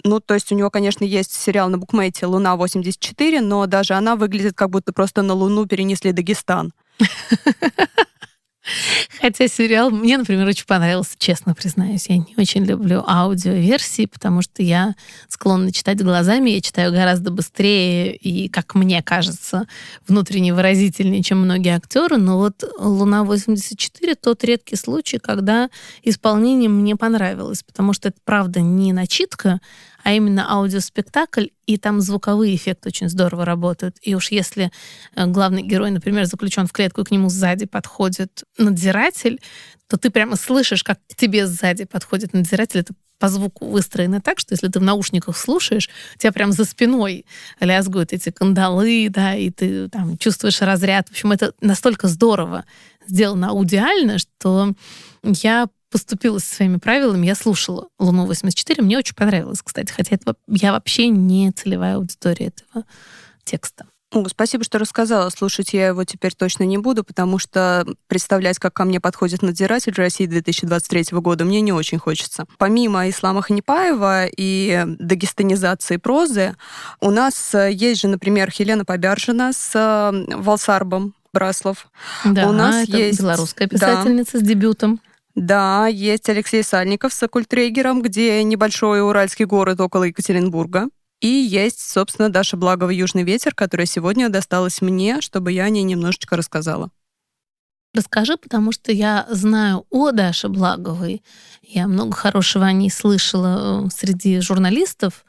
[0.03, 4.53] Ну, то есть у него, конечно, есть сериал на букмейте «Луна-84», но даже она выглядит,
[4.55, 6.71] как будто просто на Луну перенесли Дагестан.
[9.21, 12.07] Хотя сериал мне, например, очень понравился, честно признаюсь.
[12.09, 14.95] Я не очень люблю аудиоверсии, потому что я
[15.29, 16.51] склонна читать глазами.
[16.51, 19.67] Я читаю гораздо быстрее и, как мне кажется,
[20.07, 22.17] внутренне выразительнее, чем многие актеры.
[22.17, 25.69] Но вот «Луна-84»— тот редкий случай, когда
[26.03, 29.59] исполнение мне понравилось, потому что это, правда, не начитка,
[30.03, 33.97] а именно аудиоспектакль, и там звуковые эффекты очень здорово работают.
[34.01, 34.71] И уж если
[35.15, 39.39] э, главный герой, например, заключен в клетку, и к нему сзади подходит надзиратель,
[39.87, 42.81] то ты прямо слышишь, как к тебе сзади подходит надзиратель.
[42.81, 46.65] Это по звуку выстроено так, что если ты в наушниках слушаешь, у тебя прям за
[46.65, 47.25] спиной
[47.59, 51.07] лязгают эти кандалы, да, и ты там чувствуешь разряд.
[51.07, 52.65] В общем, это настолько здорово
[53.07, 54.73] сделано аудиально, что
[55.23, 60.71] я поступила со своими правилами, я слушала «Луну-84», мне очень понравилось, кстати, хотя это, я
[60.71, 62.85] вообще не целевая аудитория этого
[63.43, 63.85] текста.
[64.13, 65.29] О, спасибо, что рассказала.
[65.29, 69.93] Слушать я его теперь точно не буду, потому что представлять, как ко мне подходит надзиратель
[69.93, 72.45] России 2023 года, мне не очень хочется.
[72.57, 76.55] Помимо Ислама Ханипаева и дагестанизации прозы,
[77.01, 81.87] у нас есть же, например, Хелена Побяржина с э, Валсарбом Браслов.
[82.23, 84.39] Да, у нас это есть белорусская писательница да.
[84.39, 85.01] с дебютом.
[85.37, 90.89] Да, есть Алексей Сальников с Оккультрегером, где небольшой уральский город около Екатеринбурга.
[91.21, 95.83] И есть, собственно, Даша Благова «Южный ветер», которая сегодня досталась мне, чтобы я о ней
[95.83, 96.89] немножечко рассказала.
[97.93, 101.23] Расскажи, потому что я знаю о Даше Благовой.
[101.61, 105.23] Я много хорошего о ней слышала э, среди журналистов,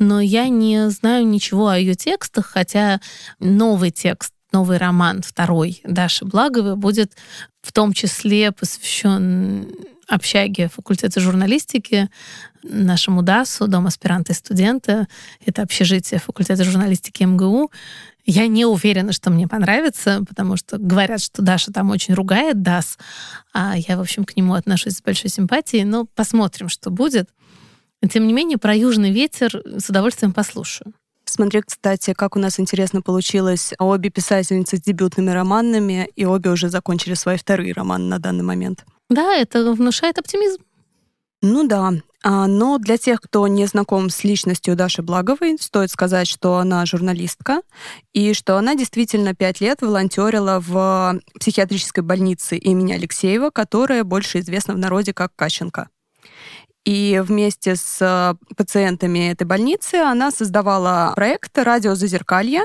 [0.00, 3.00] но я не знаю ничего о ее текстах, хотя
[3.38, 7.12] новый текст новый роман, второй Даши Благовой, будет
[7.60, 9.66] в том числе посвящен
[10.08, 12.08] общаге факультета журналистики,
[12.62, 15.08] нашему ДАСу, Дом аспиранта и студента.
[15.44, 17.70] Это общежитие факультета журналистики МГУ.
[18.26, 22.96] Я не уверена, что мне понравится, потому что говорят, что Даша там очень ругает ДАС,
[23.52, 27.28] а я, в общем, к нему отношусь с большой симпатией, но посмотрим, что будет.
[28.10, 30.94] Тем не менее, про «Южный ветер» с удовольствием послушаю.
[31.34, 33.72] Смотри, кстати, как у нас интересно получилось.
[33.80, 38.84] Обе писательницы с дебютными романами, и обе уже закончили свои вторые романы на данный момент.
[39.10, 40.62] Да, это внушает оптимизм.
[41.42, 41.90] Ну да.
[42.22, 46.86] А, но для тех, кто не знаком с личностью Даши Благовой, стоит сказать, что она
[46.86, 47.62] журналистка,
[48.12, 54.74] и что она действительно пять лет волонтерила в психиатрической больнице имени Алексеева, которая больше известна
[54.74, 55.88] в народе как Кащенко.
[56.84, 62.62] И вместе с э, пациентами этой больницы она создавала проект «Радио Зазеркалье».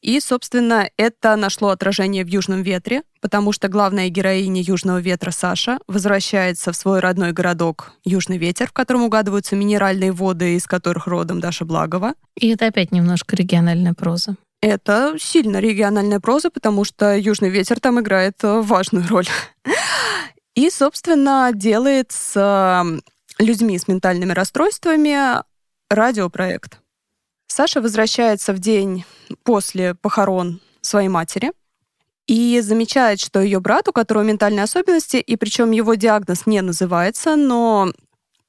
[0.00, 5.80] И, собственно, это нашло отражение в «Южном ветре», потому что главная героиня «Южного ветра» Саша
[5.88, 11.40] возвращается в свой родной городок Южный ветер, в котором угадываются минеральные воды, из которых родом
[11.40, 12.14] Даша Благова.
[12.36, 14.36] И это опять немножко региональная проза.
[14.62, 19.26] Это сильно региональная проза, потому что Южный ветер там играет э, важную роль.
[20.54, 22.34] И, собственно, делает с
[23.40, 25.42] людьми с ментальными расстройствами
[25.88, 26.80] радиопроект.
[27.46, 29.04] Саша возвращается в день
[29.42, 31.52] после похорон своей матери
[32.26, 37.34] и замечает, что ее брат, у которого ментальные особенности, и причем его диагноз не называется,
[37.34, 37.92] но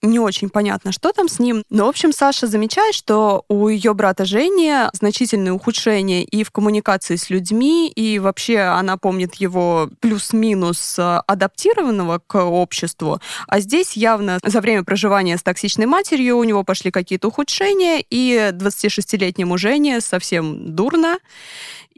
[0.02, 1.64] не очень понятно, что там с ним.
[1.70, 7.16] Но, в общем, Саша замечает, что у ее брата Жени значительные ухудшения и в коммуникации
[7.16, 13.20] с людьми, и вообще она помнит его плюс-минус э, адаптированного к обществу.
[13.48, 18.52] А здесь явно за время проживания с токсичной матерью у него пошли какие-то ухудшения, и
[18.54, 21.18] 26-летнему Жене совсем дурно.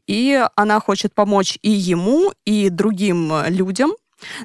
[0.06, 3.94] И она хочет помочь и ему, и другим людям,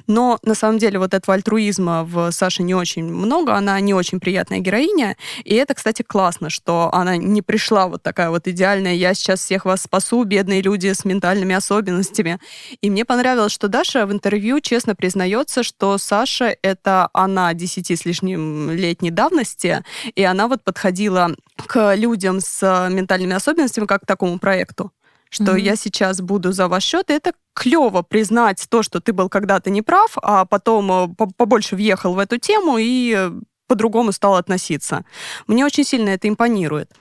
[0.07, 4.19] но на самом деле вот этого альтруизма в Саше не очень много, она не очень
[4.19, 5.15] приятная героиня.
[5.43, 9.65] И это, кстати, классно, что она не пришла вот такая вот идеальная, я сейчас всех
[9.65, 12.39] вас спасу, бедные люди с ментальными особенностями.
[12.81, 18.05] И мне понравилось, что Даша в интервью честно признается, что Саша— это она 10 с
[18.05, 19.83] лишним летней давности,
[20.15, 24.91] и она вот подходила к людям с ментальными особенностями как к такому проекту
[25.29, 25.61] что mm-hmm.
[25.61, 27.09] я сейчас буду за ваш счет.
[27.09, 32.13] И это клево признать то, что ты был когда-то неправ, а потом э, побольше въехал
[32.13, 33.31] в эту тему и
[33.67, 35.05] по-другому стал относиться.
[35.47, 36.91] Мне очень сильно это импонирует.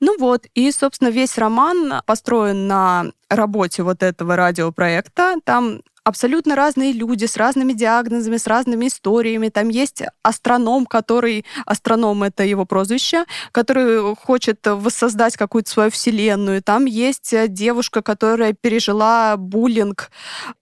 [0.00, 5.36] Ну вот, и, собственно, весь роман построен на работе вот этого радиопроекта.
[5.44, 9.48] Там абсолютно разные люди с разными диагнозами, с разными историями.
[9.48, 11.44] Там есть астроном, который...
[11.66, 16.62] Астроном— это его прозвище, который хочет воссоздать какую-то свою вселенную.
[16.62, 20.10] Там есть девушка, которая пережила буллинг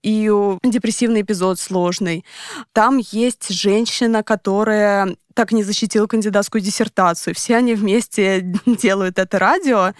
[0.01, 0.31] и
[0.63, 2.23] депрессивный эпизод сложный.
[2.71, 7.33] Там есть женщина, которая так не защитил кандидатскую диссертацию.
[7.35, 9.93] Все они вместе делают это радио,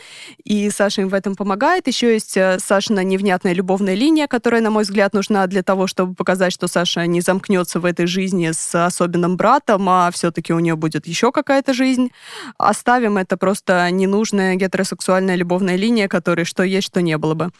[0.43, 1.87] и Саша им в этом помогает.
[1.87, 6.13] Еще есть э, Сашина невнятная любовная линия, которая, на мой взгляд, нужна для того, чтобы
[6.13, 10.75] показать, что Саша не замкнется в этой жизни с особенным братом, а все-таки у нее
[10.75, 12.11] будет еще какая-то жизнь.
[12.57, 17.51] Оставим это просто ненужная гетеросексуальная любовная линия, которой что есть, что не было бы.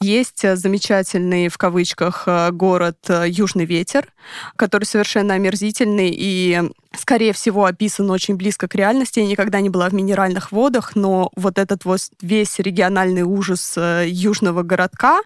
[0.00, 4.12] Есть э, замечательный, в кавычках, э, город Южный ветер,
[4.56, 9.20] который совершенно омерзительный и скорее всего, описан очень близко к реальности.
[9.20, 14.04] Я никогда не была в минеральных водах, но вот этот вот весь региональный ужас э,
[14.08, 15.20] южного городка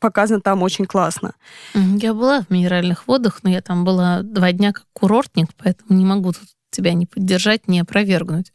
[0.00, 1.34] показан там очень классно.
[1.74, 6.04] Я была в минеральных водах, но я там была два дня как курортник, поэтому не
[6.04, 8.52] могу тут тебя не поддержать, не опровергнуть.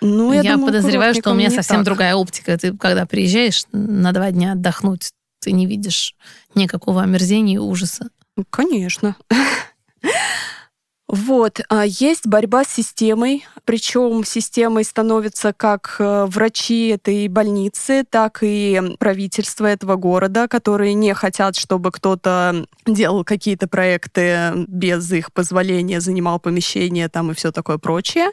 [0.00, 1.84] Ну, я я думаю, подозреваю, что у меня совсем так.
[1.84, 2.58] другая оптика.
[2.58, 6.14] Ты когда приезжаешь на два дня отдохнуть, ты не видишь
[6.54, 8.08] никакого омерзения и ужаса.
[8.50, 9.16] Конечно.
[11.12, 18.38] Вот, а есть борьба с системой, причем системой становятся как э, врачи этой больницы, так
[18.40, 26.00] и правительство этого города, которые не хотят, чтобы кто-то делал какие-то проекты без их позволения,
[26.00, 28.30] занимал помещение там и все такое прочее.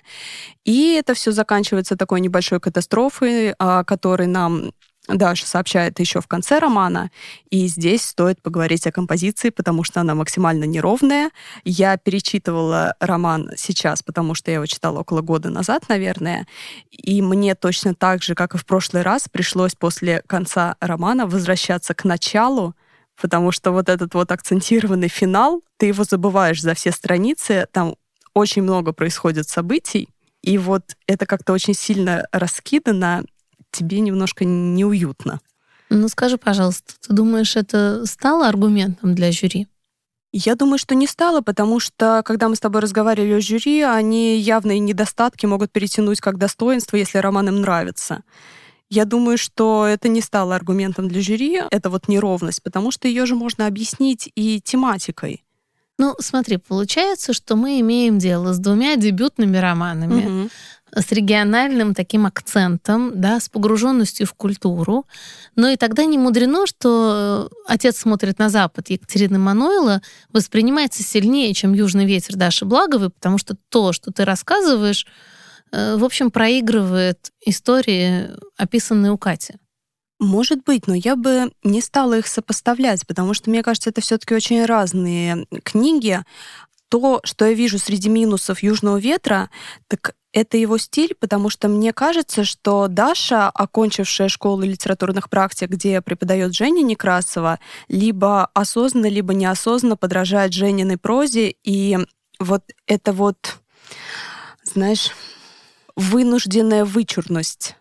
[0.63, 4.71] И это все заканчивается такой небольшой катастрофой, о которой нам
[5.17, 7.11] Даша сообщает еще в конце романа,
[7.49, 11.31] и здесь стоит поговорить о композиции, потому что она максимально неровная.
[11.63, 16.47] Я перечитывала роман сейчас, потому что я его читала около года назад, наверное,
[16.91, 21.93] и мне точно так же, как и в прошлый раз, пришлось после конца романа возвращаться
[21.93, 22.75] к началу,
[23.19, 27.95] потому что вот этот вот акцентированный финал, ты его забываешь за все страницы, там
[28.33, 30.09] очень много происходит событий,
[30.41, 33.23] и вот это как-то очень сильно раскидано,
[33.71, 35.39] тебе немножко неуютно.
[35.89, 39.67] Ну скажи, пожалуйста, ты думаешь, это стало аргументом для жюри?
[40.31, 44.37] Я думаю, что не стало, потому что, когда мы с тобой разговаривали о жюри, они
[44.37, 48.21] явные недостатки могут перетянуть как достоинство, если роман им нравится.
[48.91, 53.25] Я думаю, что это не стало аргументом для жюри, это вот неровность, потому что ее
[53.25, 55.43] же можно объяснить и тематикой.
[55.97, 60.43] Ну, смотри, получается, что мы имеем дело с двумя дебютными романами.
[60.43, 60.49] Угу
[60.93, 65.05] с региональным таким акцентом, да, с погруженностью в культуру.
[65.55, 71.73] Но и тогда не мудрено, что «Отец смотрит на Запад» Екатерины Мануэла воспринимается сильнее, чем
[71.73, 75.05] «Южный ветер» Даши Благовой, потому что то, что ты рассказываешь,
[75.71, 79.55] э, в общем, проигрывает истории, описанные у Кати.
[80.19, 84.35] Может быть, но я бы не стала их сопоставлять, потому что, мне кажется, это все-таки
[84.35, 86.19] очень разные книги.
[86.89, 89.49] То, что я вижу среди минусов «Южного ветра»,
[89.87, 96.01] так это его стиль, потому что мне кажется, что Даша, окончившая школу литературных практик, где
[96.01, 101.97] преподает Женя Некрасова, либо осознанно, либо неосознанно подражает Жениной прозе, и
[102.39, 103.57] вот это вот,
[104.63, 105.11] знаешь,
[105.95, 107.75] вынужденная вычурность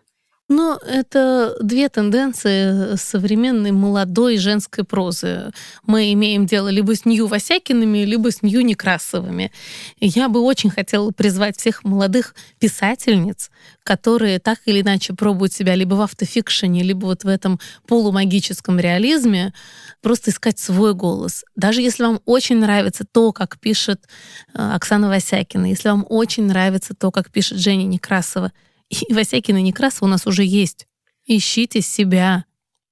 [0.51, 5.51] Ну, это две тенденции современной молодой женской прозы.
[5.85, 9.51] Мы имеем дело либо с Нью Васякиными, либо с Нью Некрасовыми.
[9.99, 13.51] Я бы очень хотела призвать всех молодых писательниц,
[13.83, 19.53] которые так или иначе пробуют себя либо в автофикшене, либо вот в этом полумагическом реализме,
[20.01, 21.45] просто искать свой голос.
[21.55, 24.07] Даже если вам очень нравится то, как пишет
[24.55, 28.51] э, Оксана Васякина, если вам очень нравится то, как пишет Женя Некрасова,
[29.07, 30.87] и Васякин и Некрасов у нас уже есть.
[31.25, 32.45] Ищите себя.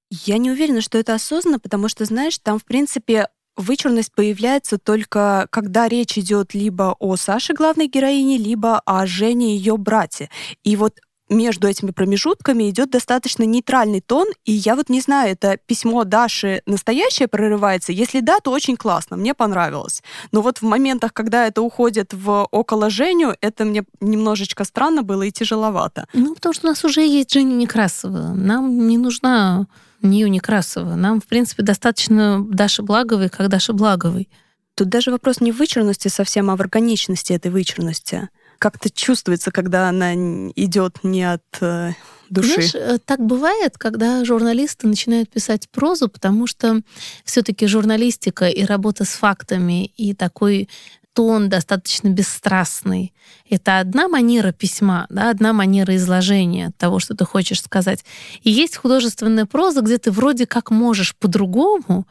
[0.10, 3.28] Я не уверена, что это осознанно, потому что, знаешь, там, в принципе,
[3.58, 9.78] вычурность появляется только когда речь идет либо о Саше, главной героине, либо о Жене, ее
[9.78, 10.30] брате.
[10.64, 15.58] И вот между этими промежутками идет достаточно нейтральный тон, и я вот не знаю, это
[15.66, 17.92] письмо Даши настоящее прорывается.
[17.92, 20.04] Если да, то очень классно, мне понравилось.
[20.32, 25.24] Но вот в моментах, когда это уходит в около Женю, это мне немножечко странно было
[25.24, 26.08] и тяжеловато.
[26.14, 28.34] Ну, потому что у нас уже есть Женя Некрасова.
[28.34, 29.68] Нам не нужна
[30.02, 30.96] Нию Некрасова.
[30.96, 34.30] Нам, в принципе, достаточно Даши Благовой, как Даши Благовой.
[34.76, 39.90] Тут даже вопрос не в вычурности совсем, а в органичности этой вычурности как-то чувствуется, когда
[39.90, 41.94] она идет не от э,
[42.30, 42.54] души.
[42.54, 46.82] Знаешь, э, так бывает, когда журналисты начинают писать прозу, потому что
[47.24, 50.70] все-таки журналистика и работа с фактами и такой
[51.14, 53.14] тон достаточно бесстрастный.
[53.50, 58.06] Это одна манера письма, да, одна манера изложения того, что ты хочешь сказать.
[58.44, 62.08] И есть художественная проза, где ты вроде как можешь по-другому.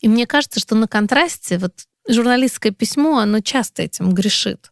[0.00, 1.72] И мне кажется, что на контрасте вот
[2.06, 4.71] журналистское письмо, оно часто этим грешит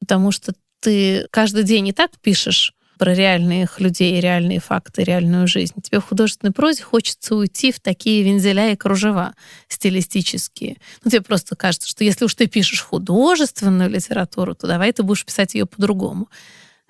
[0.00, 5.74] потому что ты каждый день и так пишешь про реальных людей, реальные факты, реальную жизнь.
[5.82, 9.34] Тебе в художественной прозе хочется уйти в такие вензеля и кружева
[9.68, 10.76] стилистические.
[11.02, 15.24] Ну, тебе просто кажется, что если уж ты пишешь художественную литературу, то давай ты будешь
[15.24, 16.28] писать ее по-другому.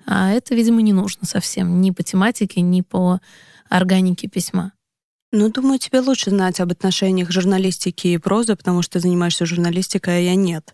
[0.05, 3.19] А это, видимо, не нужно совсем ни по тематике, ни по
[3.69, 4.73] органике письма.
[5.31, 10.17] Ну, думаю, тебе лучше знать об отношениях журналистики и прозы, потому что ты занимаешься журналистикой,
[10.17, 10.73] а я нет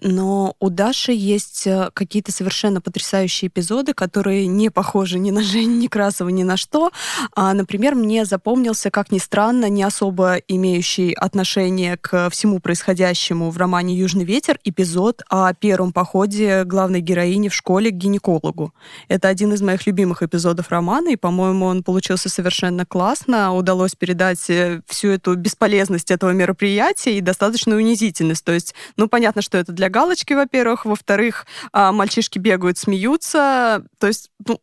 [0.00, 5.76] но у Даши есть э, какие-то совершенно потрясающие эпизоды, которые не похожи ни на Женю
[5.76, 6.90] Некрасова, ни на что.
[7.34, 13.58] А, например, мне запомнился, как ни странно, не особо имеющий отношение к всему происходящему в
[13.58, 18.72] романе «Южный ветер» эпизод о первом походе главной героини в школе к гинекологу.
[19.08, 23.54] Это один из моих любимых эпизодов романа, и, по-моему, он получился совершенно классно.
[23.54, 28.44] Удалось передать э, всю эту бесполезность этого мероприятия и достаточно унизительность.
[28.44, 30.84] То есть, ну, понятно, что это для галочки, во-первых.
[30.84, 33.84] Во-вторых, а, мальчишки бегают, смеются.
[33.98, 34.60] То есть, ну,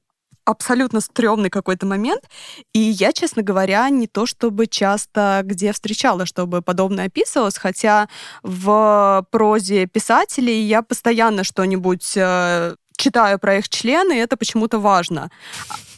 [0.47, 2.23] абсолютно стрёмный какой-то момент.
[2.73, 8.07] И я, честно говоря, не то чтобы часто где встречала, чтобы подобное описывалось, хотя
[8.43, 15.29] в прозе писателей я постоянно что-нибудь э, читаю про их члены, и это почему-то важно.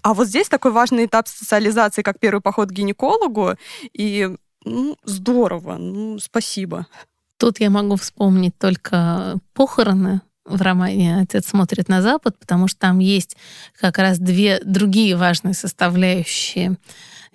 [0.02, 3.56] А вот здесь такой важный этап социализации, как первый поход к гинекологу,
[3.94, 4.30] и
[4.66, 6.88] ну, здорово, ну, спасибо.
[7.40, 13.00] Тут я могу вспомнить только похороны в романе «Отец смотрит на Запад», потому что там
[13.00, 13.38] есть
[13.80, 16.76] как раз две другие важные составляющие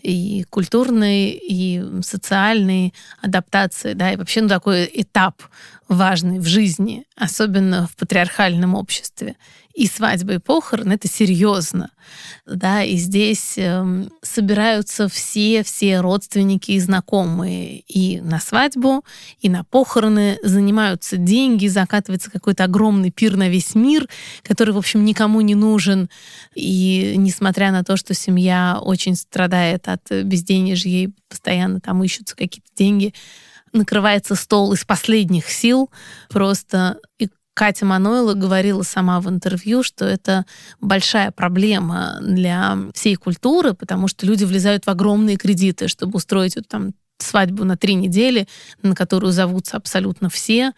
[0.02, 2.92] и культурные, и социальные
[3.22, 5.42] адаптации, да, и вообще ну, такой этап
[5.88, 9.36] важный в жизни, особенно в патриархальном обществе
[9.74, 11.90] и свадьба, и похорон— это серьезно.
[12.46, 19.04] Да, и здесь э, собираются все-все родственники и знакомые и на свадьбу,
[19.40, 24.08] и на похороны, занимаются деньги, закатывается какой-то огромный пир на весь мир,
[24.42, 26.08] который, в общем, никому не нужен.
[26.54, 32.70] И несмотря на то, что семья очень страдает от безденежья, и постоянно там ищутся какие-то
[32.76, 33.12] деньги,
[33.72, 35.90] накрывается стол из последних сил
[36.28, 36.98] просто.
[37.18, 40.44] И Катя Манойла говорила сама в интервью, что это
[40.80, 46.66] большая проблема для всей культуры, потому что люди влезают в огромные кредиты, чтобы устроить вот
[46.66, 48.48] там свадьбу на три недели,
[48.82, 50.72] на которую зовутся абсолютно все,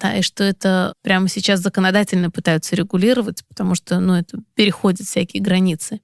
[0.00, 5.42] да, и что это прямо сейчас законодательно пытаются регулировать, потому что, ну, это переходит всякие
[5.42, 6.00] границы.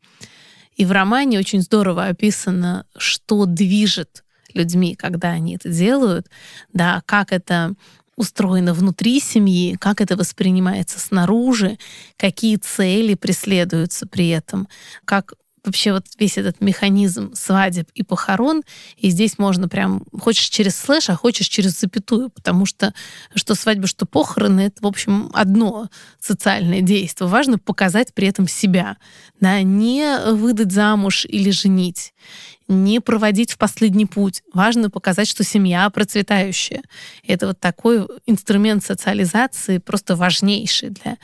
[0.77, 4.23] И в романе очень здорово описано, что движет
[4.55, 6.29] людьми, когда они это делают,
[6.73, 7.75] да, как это
[8.21, 11.79] устроено внутри семьи, как это воспринимается снаружи,
[12.19, 14.69] какие цели преследуются при этом,
[15.07, 15.33] как
[15.65, 18.63] вообще вот весь этот механизм свадеб и похорон,
[18.97, 22.93] и здесь можно прям, хочешь через слэш, а хочешь через запятую, потому что
[23.35, 27.29] что свадьба, что похороны, это, в общем, одно социальное действие.
[27.29, 28.97] Важно показать при этом себя,
[29.41, 32.13] да, не выдать замуж или женить,
[32.71, 34.43] не проводить в последний путь.
[34.55, 36.83] Важно показать, что семья процветающая.
[37.27, 41.17] Это вот такой инструмент социализации просто важнейший для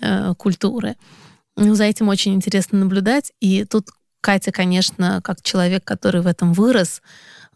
[0.00, 0.96] э, культуры.
[1.56, 3.32] Ну, за этим очень интересно наблюдать.
[3.40, 3.88] И тут
[4.20, 7.02] Катя, конечно, как человек, который в этом вырос,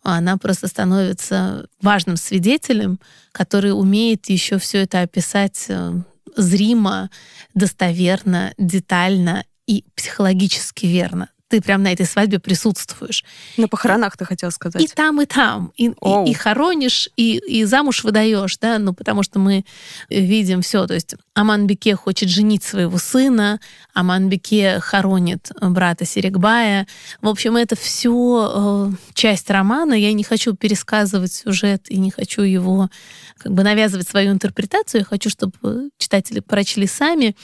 [0.03, 2.99] она просто становится важным свидетелем,
[3.33, 5.93] который умеет еще все это описать э,
[6.37, 7.11] зримо,
[7.55, 13.25] достоверно, детально и психологически верно ты прям на этой свадьбе присутствуешь.
[13.57, 14.83] На похоронах ты хотел сказать.
[14.83, 15.73] И там, и там.
[15.77, 19.65] И, и, и хоронишь, и, и замуж выдаешь, да, ну, потому что мы
[20.11, 20.87] видим все.
[20.87, 23.61] То есть Аман Беке хочет женить своего сына,
[23.95, 26.87] Аман Беке хоронит брата Серегбая.
[27.23, 29.95] В общем, это все э, часть романа.
[29.95, 32.91] Я не хочу пересказывать сюжет и не хочу его
[33.39, 35.01] как бы навязывать свою интерпретацию.
[35.01, 37.37] Я хочу, чтобы читатели прочли сами.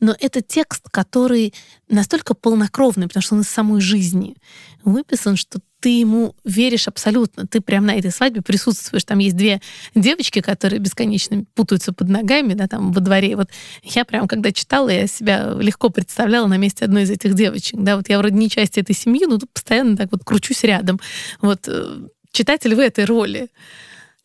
[0.00, 1.54] Но это текст, который
[1.88, 4.36] настолько полнокровный, потому что он из самой жизни
[4.84, 7.46] выписан, что ты ему веришь абсолютно.
[7.46, 9.04] Ты прям на этой свадьбе присутствуешь.
[9.04, 9.60] Там есть две
[9.94, 13.36] девочки, которые бесконечно путаются под ногами, да, там во дворе.
[13.36, 13.48] Вот
[13.82, 17.80] я прям, когда читала, я себя легко представляла на месте одной из этих девочек.
[17.80, 20.98] Да, вот я вроде не часть этой семьи, но тут постоянно так вот кручусь рядом.
[21.40, 23.48] Вот э, читатель в этой роли.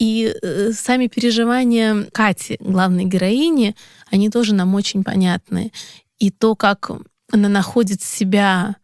[0.03, 3.73] И э, сами переживания Кати, главной героини,
[4.11, 5.71] они тоже нам очень понятны.
[6.19, 6.91] И то, как
[7.31, 8.75] она находит себя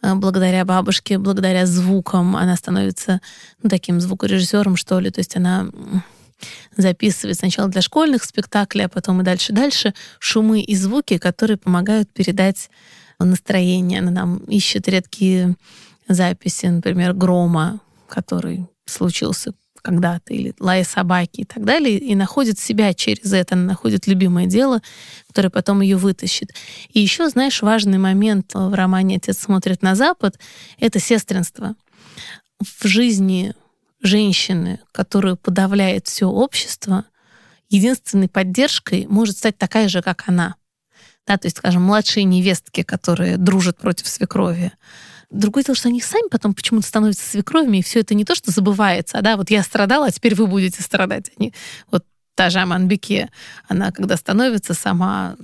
[0.00, 3.20] э, благодаря бабушке, благодаря звукам, она становится
[3.62, 5.10] ну, таким звукорежиссером, что ли.
[5.10, 5.66] То есть она
[6.74, 12.70] записывает сначала для школьных спектаклей, а потом и дальше-дальше шумы и звуки, которые помогают передать
[13.18, 13.98] настроение.
[13.98, 15.54] Она нам ищет редкие
[16.08, 19.52] записи, например, грома, который случился
[19.82, 24.46] когда-то, или лая собаки и так далее, и находит себя через это, она находит любимое
[24.46, 24.80] дело,
[25.26, 26.50] которое потом ее вытащит.
[26.92, 30.38] И еще, знаешь, важный момент в романе «Отец смотрит на Запад»—
[30.78, 31.74] это сестринство.
[32.60, 33.54] В жизни
[34.00, 37.04] женщины, которую подавляет все общество,
[37.68, 40.56] единственной поддержкой может стать такая же, как она.
[41.26, 44.72] Да, то есть, скажем, младшие невестки, которые дружат против свекрови,
[45.32, 48.50] Другое дело, что они сами потом почему-то становятся свекровями, и все это не то, что
[48.50, 51.30] забывается, а да, вот я страдала, а теперь вы будете страдать.
[51.38, 51.54] Они,
[51.90, 52.04] вот
[52.34, 53.30] та же Аманбеке,
[53.68, 55.36] она когда становится сама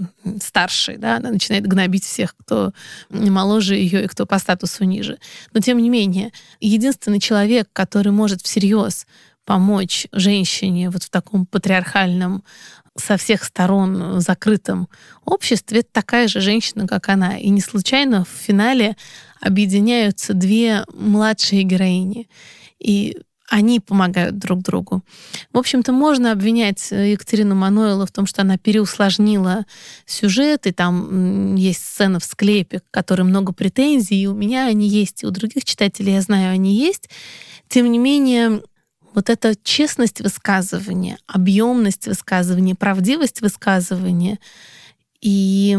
[0.43, 2.73] старшей, да, она начинает гнобить всех, кто
[3.09, 5.19] моложе ее и кто по статусу ниже.
[5.53, 9.07] Но тем не менее, единственный человек, который может всерьез
[9.45, 12.45] помочь женщине вот в таком патриархальном
[12.97, 14.89] со всех сторон закрытом
[15.25, 17.39] обществе, это такая же женщина, как она.
[17.39, 18.97] И не случайно в финале
[19.41, 22.29] объединяются две младшие героини.
[22.79, 23.19] И
[23.49, 25.03] они помогают друг другу.
[25.53, 29.65] В общем-то, можно обвинять Екатерину Мануэлу в том, что она переусложнила
[30.05, 34.87] сюжет, и там есть сцена в склепе, к которой много претензий, и у меня они
[34.87, 37.09] есть, и у других читателей, я знаю, они есть.
[37.69, 38.63] Тем не менее,
[39.15, 44.39] вот эта честность высказывания, объемность высказывания, правдивость высказывания
[45.23, 45.79] и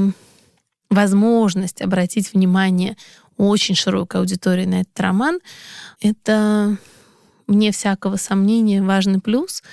[0.89, 2.97] возможность обратить внимание
[3.39, 5.39] очень широкой аудитории на этот роман,
[6.01, 6.77] это,
[7.47, 9.63] вне всякого сомнения, важный плюс.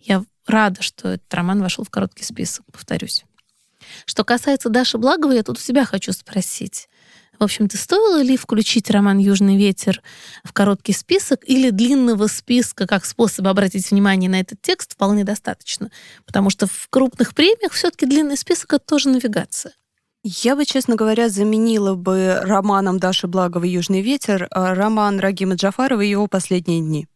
[0.00, 3.24] Я рада, что этот роман вошел в короткий список, повторюсь.
[4.04, 6.88] Что касается Даши Благовой, я тут у себя хочу спросить.
[7.38, 10.02] В общем-то, стоило ли включить роман «Южный ветер»
[10.42, 15.90] в короткий список или длинного списка как способ обратить внимание на этот текст вполне достаточно?
[16.24, 19.74] Потому что в крупных премиях все-таки длинный список— это тоже навигация.
[20.28, 26.00] Я бы, честно говоря, заменила бы романом Даши Благовой «Южный ветер» а роман Рагима Джафарова
[26.00, 27.06] и его «Последние дни».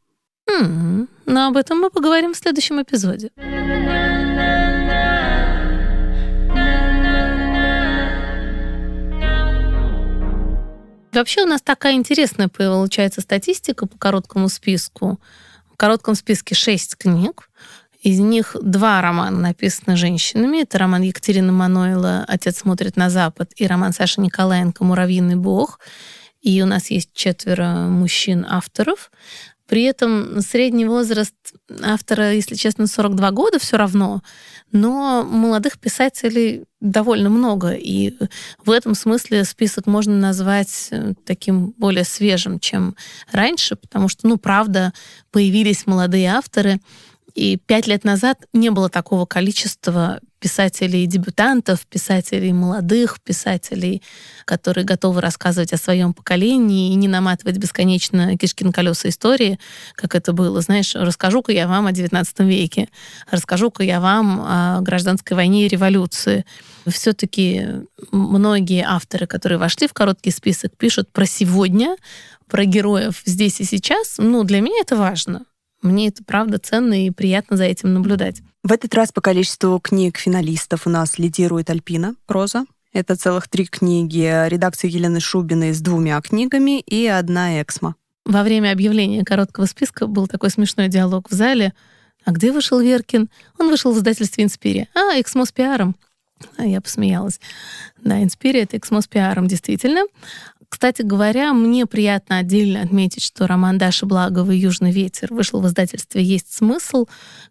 [0.48, 1.08] Mm-hmm.
[1.26, 3.32] Но об этом мы поговорим в следующем эпизоде.
[11.12, 15.18] Вообще у нас такая интересная получается статистика по короткому списку.
[15.68, 17.50] В коротком списке шесть книг.
[18.02, 20.62] Из них два романа написаны женщинами.
[20.62, 25.80] Это роман Екатерины Мануэла «Отец смотрит на Запад» и роман Саши Николаенко «Муравьиный бог».
[26.40, 29.10] И у нас есть четверо мужчин-авторов.
[29.70, 31.34] При этом средний возраст
[31.82, 34.20] автора, если честно, 42 года все равно,
[34.72, 38.14] но молодых писателей довольно много, и
[38.64, 42.96] в этом смысле список можно назвать э, таким более свежим, чем
[43.30, 44.92] раньше, потому что, ну, правда,
[45.30, 46.80] появились молодые авторы,
[47.34, 54.02] и пять лет назад не было такого количества писателей-дебютантов, писателей молодых, писателей,
[54.46, 59.58] которые готовы рассказывать о своем поколении и не наматывать бесконечно кишки на колеса истории,
[59.94, 60.60] как это было.
[60.62, 62.88] Знаешь, расскажу-ка я вам о XIX веке,
[63.30, 66.44] расскажу-ка я вам о гражданской войне и революции.
[66.86, 67.66] Все-таки
[68.10, 71.96] многие авторы, которые вошли в короткий список, пишут про сегодня,
[72.48, 74.16] про героев здесь и сейчас.
[74.18, 75.44] Ну, для меня это важно.
[75.82, 78.42] Мне это правда ценно и приятно за этим наблюдать.
[78.62, 82.66] В этот раз по количеству книг финалистов у нас лидирует Альпина, проза.
[82.92, 87.94] Это целых три книги редакции Елены Шубиной с двумя книгами и одна «Эксмо».
[88.26, 91.72] Во время объявления короткого списка был такой смешной диалог в зале.
[92.24, 93.30] А где вышел Веркин?
[93.58, 94.88] Он вышел в издательстве «Инспирия».
[94.94, 95.96] А, «Эксмо» с пиаром.
[96.56, 97.40] А я посмеялась.
[98.02, 100.02] Да, «Инспирия»— это «Эксмо» с пиаром, действительно.
[100.70, 106.22] Кстати говоря, мне приятно отдельно отметить, что роман Даши Благовой «Южный ветер» вышел в издательстве
[106.22, 107.06] «Есть смысл»,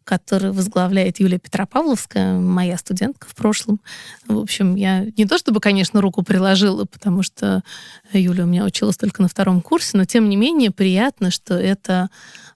[0.05, 3.81] который возглавляет Юлия Петропавловская, моя студентка в прошлом.
[4.25, 7.61] В общем, я не то чтобы, конечно, руку приложила, потому что
[8.13, 12.09] Юля у меня училась только на втором курсе, но тем не менее приятно, что это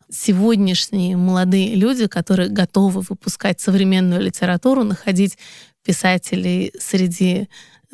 [0.09, 5.37] сегодняшние молодые люди, которые готовы выпускать современную литературу, находить
[5.83, 7.49] писателей среди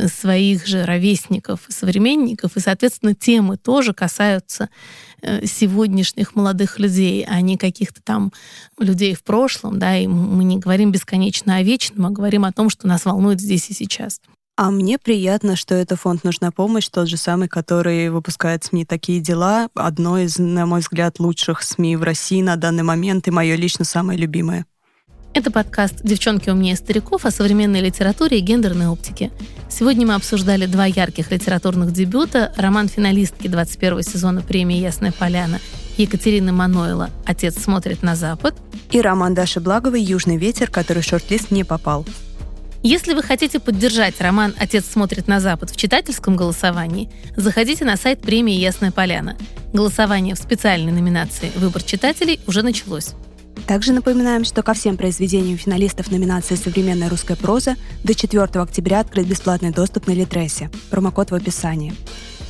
[0.08, 4.70] своих же ровесников и современников, и, соответственно, темы тоже касаются
[5.22, 8.32] э, сегодняшних молодых людей, а не каких-то там
[8.78, 12.70] людей в прошлом, да, и мы не говорим бесконечно о вечном, а говорим о том,
[12.70, 14.22] что нас волнует здесь и сейчас.
[14.62, 19.22] А мне приятно, что это фонд «Нужна помощь», тот же самый, который выпускает СМИ «Такие
[19.22, 23.56] дела», одно из, на мой взгляд, лучших СМИ в России на данный момент и мое
[23.56, 24.66] лично самое любимое.
[25.34, 29.32] Это подкаст «Девчонки умнее стариков» о современной литературе и гендерной оптике.
[29.70, 35.60] Сегодня мы обсуждали два ярких литературных дебюта, роман финалистки 21 сезона премии «Ясная поляна»
[35.98, 38.56] Екатерины Маноила «Отец смотрит на запад»
[38.92, 42.08] и роман Даши Благовой «Южный ветер», который в шорт-лист не попал.
[42.82, 48.22] Если вы хотите поддержать роман «Отец смотрит на Запад» в читательском голосовании, заходите на сайт
[48.22, 49.38] премии «Ясная поляна».
[49.74, 53.14] Голосование в специальной номинации «Выбор читателей» уже началось.
[53.68, 59.28] Также напоминаем, что ко всем произведениям финалистов номинации «Современная русская проза» до 4 октября открыт
[59.28, 60.70] бесплатный доступ на Литресе.
[60.90, 61.94] Промокод в описании.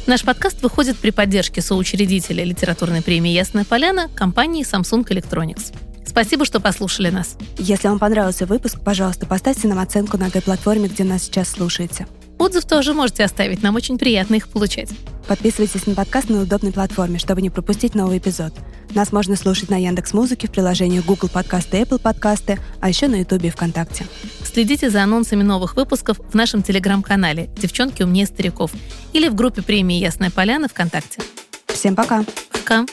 [0.08, 5.74] Наш подкаст выходит при поддержке соучредителя литературной премии «Ясная поляна» компании Samsung Electronics.
[6.06, 7.38] Спасибо, что послушали нас.
[7.58, 12.08] Если вам понравился выпуск, пожалуйста, поставьте нам оценку на той платформе, где нас сейчас слушаете.
[12.40, 14.90] Отзыв тоже можете оставить, нам очень приятно их получать.
[15.28, 18.54] Подписывайтесь на подкаст на удобной платформе, чтобы не пропустить новый эпизод.
[18.96, 23.08] Нас можно слушать на Яндекс Музыке в приложении Google Подкасты и Apple Подкасты, а еще
[23.08, 24.08] на Ютубе и ВКонтакте.
[24.44, 28.72] Следите за анонсами новых выпусков в нашем телеграм-канале «Девчонки умнее стариков»
[29.14, 31.22] или в группе премии «Ясная поляна» ВКонтакте.
[31.68, 32.24] Всем пока!
[32.52, 32.86] Пока!